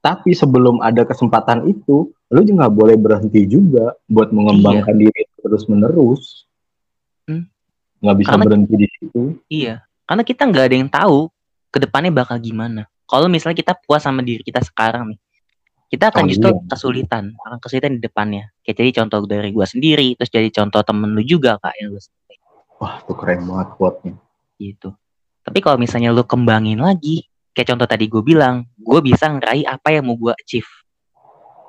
Tapi 0.07 0.31
sebelum 0.39 0.79
ada 0.79 1.03
kesempatan 1.03 1.67
itu 1.67 2.15
lo 2.31 2.41
juga 2.47 2.71
boleh 2.71 2.95
berhenti 2.95 3.43
juga 3.43 3.91
buat 4.07 4.31
mengembangkan 4.31 4.95
iya. 4.95 5.11
diri 5.11 5.23
terus 5.43 5.67
menerus 5.67 6.47
hmm. 7.27 7.43
nggak 8.07 8.17
bisa 8.23 8.31
karena, 8.31 8.45
berhenti 8.47 8.75
di 8.79 8.89
situ. 8.95 9.23
Iya 9.51 9.83
karena 10.07 10.23
kita 10.23 10.43
nggak 10.47 10.65
ada 10.71 10.77
yang 10.79 10.87
tahu 10.87 11.27
ke 11.75 11.83
depannya 11.83 12.15
bakal 12.15 12.39
gimana. 12.39 12.87
Kalau 13.11 13.27
misalnya 13.27 13.59
kita 13.59 13.75
puas 13.75 14.07
sama 14.07 14.23
diri 14.23 14.47
kita 14.47 14.63
sekarang 14.63 15.11
nih 15.11 15.19
kita 15.87 16.15
akan 16.15 16.23
oh, 16.23 16.29
justru 16.31 16.49
iya. 16.55 16.63
kesulitan 16.71 17.25
akan 17.43 17.59
kesulitan 17.59 17.99
di 17.99 18.01
depannya. 18.03 18.55
Kayak 18.63 18.77
jadi 18.79 18.91
contoh 19.03 19.19
dari 19.27 19.51
gue 19.51 19.67
sendiri 19.67 20.09
terus 20.15 20.31
jadi 20.31 20.49
contoh 20.55 20.87
temen 20.87 21.19
lu 21.19 21.23
juga 21.27 21.59
kak 21.59 21.75
yang 21.83 21.91
lu 21.91 22.01
wah 22.79 23.03
tuh 23.03 23.17
keren 23.19 23.43
banget 23.43 23.69
quote-nya. 23.75 24.15
Gitu. 24.55 24.95
Tapi 25.43 25.59
kalau 25.59 25.83
misalnya 25.83 26.15
lu 26.15 26.23
kembangin 26.23 26.79
lagi 26.79 27.27
kayak 27.57 27.73
contoh 27.73 27.89
tadi 27.89 28.05
gue 28.05 28.21
bilang 28.21 28.69
gue 28.77 29.01
bisa 29.01 29.33
ngeraih 29.33 29.65
apa 29.65 29.89
yang 29.97 30.05
mau 30.05 30.17
gue 30.21 30.37
achieve 30.37 30.69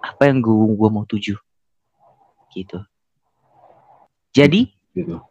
apa 0.04 0.28
yang 0.28 0.44
gue 0.44 0.76
gue 0.76 0.90
mau 0.92 1.08
tuju 1.08 1.40
gitu 2.52 2.80
jadi 4.36 4.68
gitu. 4.92 5.24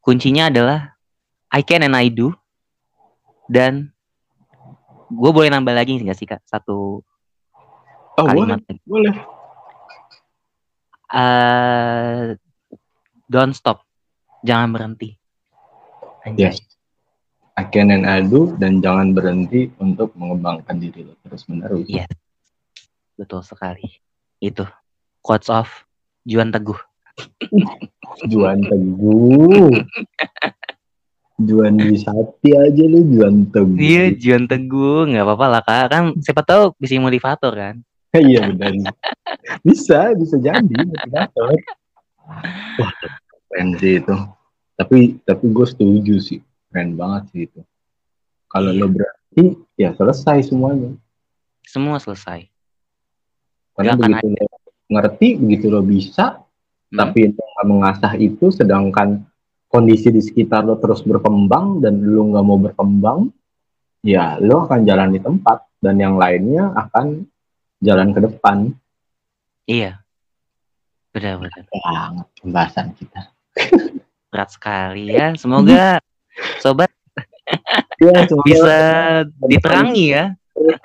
kuncinya 0.00 0.48
adalah 0.48 0.96
I 1.52 1.60
can 1.60 1.84
and 1.84 1.92
I 1.92 2.08
do 2.08 2.32
dan 3.44 3.92
gue 5.12 5.30
boleh 5.32 5.52
nambah 5.52 5.76
lagi 5.76 6.00
nggak 6.00 6.16
sih 6.16 6.24
kak 6.24 6.40
satu 6.48 7.04
Oh, 8.18 8.26
kalimat 8.26 8.58
boleh. 8.82 9.14
boleh. 9.14 9.14
Uh, 11.06 12.34
don't 13.30 13.54
stop. 13.54 13.86
Jangan 14.42 14.74
berhenti. 14.74 15.14
Anjay. 16.26 16.50
Yes. 16.50 16.58
Can 17.66 17.90
and 17.90 18.06
do 18.30 18.54
dan 18.60 18.78
jangan 18.78 19.10
berhenti 19.10 19.72
untuk 19.82 20.14
mengembangkan 20.14 20.78
diri 20.78 21.02
lo 21.02 21.18
terus 21.26 21.42
menerus. 21.50 21.86
Yes. 21.90 22.06
betul 23.18 23.42
sekali. 23.42 23.98
Itu 24.38 24.62
quotes 25.18 25.50
of 25.50 25.66
Juan 26.22 26.54
Teguh. 26.54 26.78
Juan 28.30 28.62
Teguh. 28.62 29.74
Juan 31.38 31.78
Wisati 31.78 32.50
aja 32.50 32.84
lu 32.86 33.00
Juan 33.14 33.46
Teguh. 33.50 33.78
Iya, 33.78 34.04
Juan 34.14 34.50
Teguh, 34.50 35.10
nggak 35.10 35.22
apa-apa 35.22 35.46
lah 35.46 35.62
kak. 35.62 35.86
Kan 35.90 36.02
siapa 36.18 36.42
tahu 36.42 36.74
bisa 36.78 36.98
motivator 36.98 37.54
kan. 37.54 37.76
Iya 38.14 38.50
benar. 38.50 38.94
bisa, 39.66 40.16
bisa 40.18 40.36
jadi 40.40 40.62
motivator. 40.66 41.54
Wah, 42.78 42.92
keren 43.50 43.68
sih 43.78 44.02
itu. 44.02 44.16
Tapi 44.78 45.18
tapi 45.26 45.44
gue 45.50 45.66
setuju 45.66 46.14
sih, 46.22 46.38
keren 46.78 46.94
banget 46.94 47.22
sih 47.34 47.50
itu. 47.50 47.60
Kalau 48.46 48.70
lo 48.70 48.86
berarti 48.86 49.58
ya 49.74 49.90
selesai 49.98 50.46
semuanya. 50.46 50.94
Semua 51.66 51.98
selesai. 51.98 52.46
Karena 53.74 53.98
akan 53.98 54.22
begitu 54.22 54.46
lo 54.46 54.58
ngerti, 54.86 55.28
begitu 55.42 55.66
lo 55.66 55.82
bisa, 55.82 56.46
Hmm. 56.88 57.02
tapi 57.02 57.34
lo 57.34 57.42
nggak 57.42 57.66
mengasah 57.66 58.12
itu, 58.14 58.48
sedangkan 58.54 59.26
kondisi 59.66 60.08
di 60.14 60.22
sekitar 60.22 60.62
lo 60.62 60.78
terus 60.78 61.02
berkembang 61.02 61.82
dan 61.82 61.98
lo 61.98 62.30
nggak 62.30 62.44
mau 62.46 62.56
berkembang, 62.62 63.28
ya 64.06 64.38
lo 64.38 64.64
akan 64.70 64.86
jalan 64.86 65.12
di 65.12 65.20
tempat 65.20 65.66
dan 65.82 65.98
yang 65.98 66.14
lainnya 66.14 66.70
akan 66.78 67.26
jalan 67.82 68.14
ke 68.14 68.22
depan. 68.22 68.70
Iya. 69.66 70.00
Benar-benar. 71.10 71.66
Banget 71.68 72.26
pembahasan 72.40 72.86
kita. 72.94 73.34
Berat 74.32 74.54
sekali 74.54 75.12
ya. 75.12 75.36
Semoga 75.36 75.98
sobat 76.58 76.90
Ya, 77.98 78.14
bisa 78.44 78.78
diterangi 79.42 80.06
ya. 80.12 80.24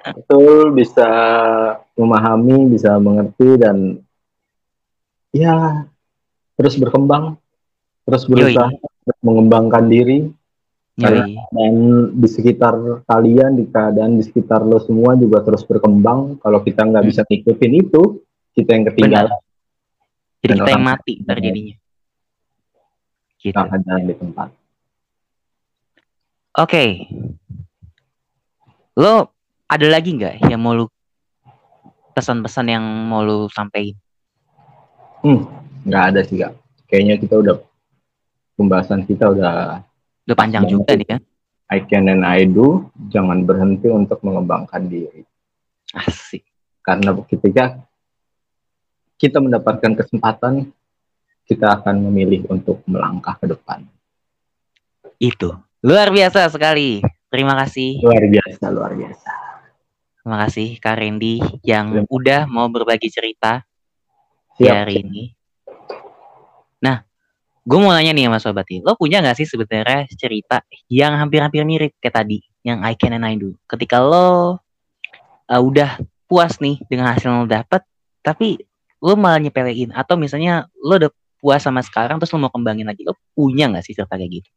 betul 0.07 0.71
bisa 0.71 1.05
memahami, 1.93 2.71
bisa 2.71 2.95
mengerti 2.97 3.57
dan 3.57 3.99
ya 5.29 5.83
terus 6.53 6.77
berkembang, 6.77 7.35
terus 8.03 8.23
berusaha 8.23 8.69
terus 8.69 9.19
mengembangkan 9.19 9.85
diri 9.85 10.29
Yoi. 10.95 11.33
dan 11.49 11.73
di 12.13 12.27
sekitar 12.27 12.73
kalian, 13.03 13.57
di 13.57 13.65
keadaan 13.65 14.15
di 14.15 14.23
sekitar 14.23 14.61
lo 14.61 14.77
semua 14.77 15.13
juga 15.13 15.41
terus 15.41 15.65
berkembang. 15.65 16.37
Kalau 16.37 16.61
kita 16.61 16.85
nggak 16.85 17.01
Hmm. 17.01 17.09
bisa 17.09 17.21
ngikutin 17.25 17.73
itu, 17.75 18.01
kita 18.53 18.69
yang 18.71 18.85
ketinggalan, 18.87 19.37
Jadi 20.39 20.47
Dan 20.49 20.57
kita 20.59 20.69
yang 20.71 20.85
mati 20.85 21.13
ntar 21.21 21.37
jadinya. 21.39 21.73
Gitu. 21.73 21.81
kita 23.43 23.59
akan 23.59 23.79
jalan 23.83 24.03
di 24.05 24.15
tempat. 24.15 24.49
Oke. 26.53 27.09
Lo 28.93 29.33
ada 29.65 29.87
lagi 29.89 30.13
nggak 30.13 30.53
yang 30.53 30.61
mau 30.61 30.77
lu 30.77 30.85
pesan-pesan 32.13 32.69
yang 32.69 32.85
mau 32.85 33.25
lu 33.25 33.49
sampaikan? 33.49 33.97
Nggak 35.83 36.03
ada 36.13 36.21
sih 36.21 36.37
kak. 36.37 36.53
Kayaknya 36.85 37.15
kita 37.17 37.35
udah 37.41 37.55
pembahasan 38.53 39.01
kita 39.09 39.33
udah 39.33 39.81
Udah 40.23 40.37
panjang 40.37 40.63
juga 40.69 40.93
nih 40.95 41.07
kan. 41.17 41.19
I 41.73 41.81
can 41.83 42.05
and 42.07 42.21
I 42.21 42.45
do. 42.45 42.87
Jangan 43.09 43.43
berhenti 43.43 43.89
untuk 43.89 44.21
mengembangkan 44.21 44.87
diri. 44.87 45.25
Asik. 45.93 46.41
karena 46.83 47.15
ketika 47.29 47.79
kita 49.15 49.39
mendapatkan 49.39 49.95
kesempatan, 49.95 50.67
kita 51.47 51.79
akan 51.79 52.11
memilih 52.11 52.43
untuk 52.51 52.83
melangkah 52.83 53.39
ke 53.39 53.47
depan. 53.47 53.87
Itu. 55.15 55.55
Luar 55.83 56.15
biasa 56.15 56.47
sekali. 56.47 57.03
Terima 57.27 57.59
kasih. 57.59 57.99
Luar 57.99 58.23
biasa, 58.23 58.71
luar 58.71 58.95
biasa. 58.95 59.31
Terima 60.23 60.37
kasih 60.47 60.67
Kak 60.79 60.95
Randy 60.95 61.43
yang 61.59 62.07
udah 62.07 62.47
mau 62.47 62.71
berbagi 62.71 63.11
cerita 63.11 63.67
di 64.55 64.63
Siap. 64.63 64.75
hari 64.79 65.03
ini. 65.03 65.35
Nah, 66.79 67.03
gue 67.67 67.79
mau 67.83 67.91
nanya 67.91 68.15
nih 68.15 68.31
sama 68.31 68.39
Sobat 68.39 68.63
lo 68.79 68.95
punya 68.95 69.19
nggak 69.19 69.43
sih 69.43 69.43
sebenarnya 69.43 70.07
cerita 70.15 70.63
yang 70.87 71.19
hampir-hampir 71.19 71.67
mirip 71.67 71.99
kayak 71.99 72.15
tadi, 72.15 72.39
yang 72.63 72.79
I 72.79 72.95
can 72.95 73.19
and 73.19 73.27
I 73.27 73.35
do. 73.35 73.51
Ketika 73.67 73.99
lo 73.99 74.55
uh, 74.55 75.59
udah 75.59 75.99
puas 76.31 76.63
nih 76.63 76.79
dengan 76.87 77.11
hasil 77.11 77.27
yang 77.27 77.43
lo 77.43 77.49
dapet, 77.51 77.83
tapi 78.23 78.55
lo 79.03 79.19
malah 79.19 79.43
nyepelein 79.43 79.91
atau 79.91 80.15
misalnya 80.15 80.63
lo 80.79 80.95
udah 80.95 81.11
puas 81.43 81.59
sama 81.59 81.83
sekarang 81.83 82.23
terus 82.23 82.31
lo 82.31 82.39
mau 82.39 82.51
kembangin 82.55 82.87
lagi, 82.87 83.03
lo 83.03 83.19
punya 83.35 83.67
nggak 83.67 83.83
sih 83.83 83.91
cerita 83.91 84.15
kayak 84.15 84.39
gitu? 84.39 84.51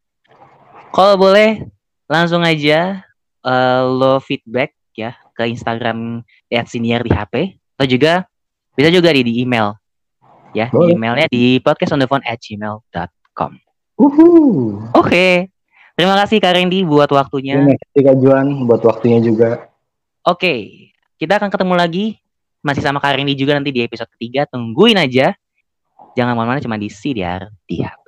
Kalau 0.96 1.20
boleh 1.20 1.61
langsung 2.09 2.40
aja 2.40 3.04
uh, 3.44 3.85
lo 3.85 4.16
feedback 4.16 4.72
ya 4.96 5.12
ke 5.37 5.44
Instagram 5.44 6.24
@siniar 6.48 7.04
di 7.04 7.12
HP 7.12 7.61
atau 7.76 7.85
juga 7.85 8.24
bisa 8.72 8.88
juga 8.88 9.12
di, 9.12 9.20
di 9.28 9.44
email 9.44 9.76
ya 10.56 10.72
di 10.72 10.96
emailnya 10.96 11.28
di 11.28 11.61
podcastonthephone@gmail.com. 11.61 13.52
Uhu. 14.00 14.28
Oke, 14.96 15.52
terima 15.92 16.16
kasih 16.24 16.40
Kak 16.40 16.56
Randy 16.56 16.80
buat 16.88 17.12
waktunya. 17.12 17.61
Terima 17.61 17.76
kasih 17.76 18.00
Kak 18.00 18.16
Juan 18.24 18.46
buat 18.64 18.80
waktunya 18.80 19.20
juga. 19.20 19.68
Oke, 20.24 20.88
kita 21.20 21.37
akan 21.37 21.52
ketemu 21.52 21.74
lagi 21.76 22.06
masih 22.64 22.80
sama 22.80 23.04
Kak 23.04 23.20
Randy 23.20 23.37
juga 23.37 23.52
nanti 23.52 23.68
di 23.68 23.85
episode 23.85 24.09
ketiga. 24.16 24.48
Tungguin 24.48 24.96
aja. 24.96 25.37
Jangan 26.16 26.32
ke 26.32 26.37
mana-mana 26.40 26.64
cuma 26.64 26.80
di 26.80 26.88
CDR 26.88 27.52
di 27.68 27.85
HP. 27.85 28.06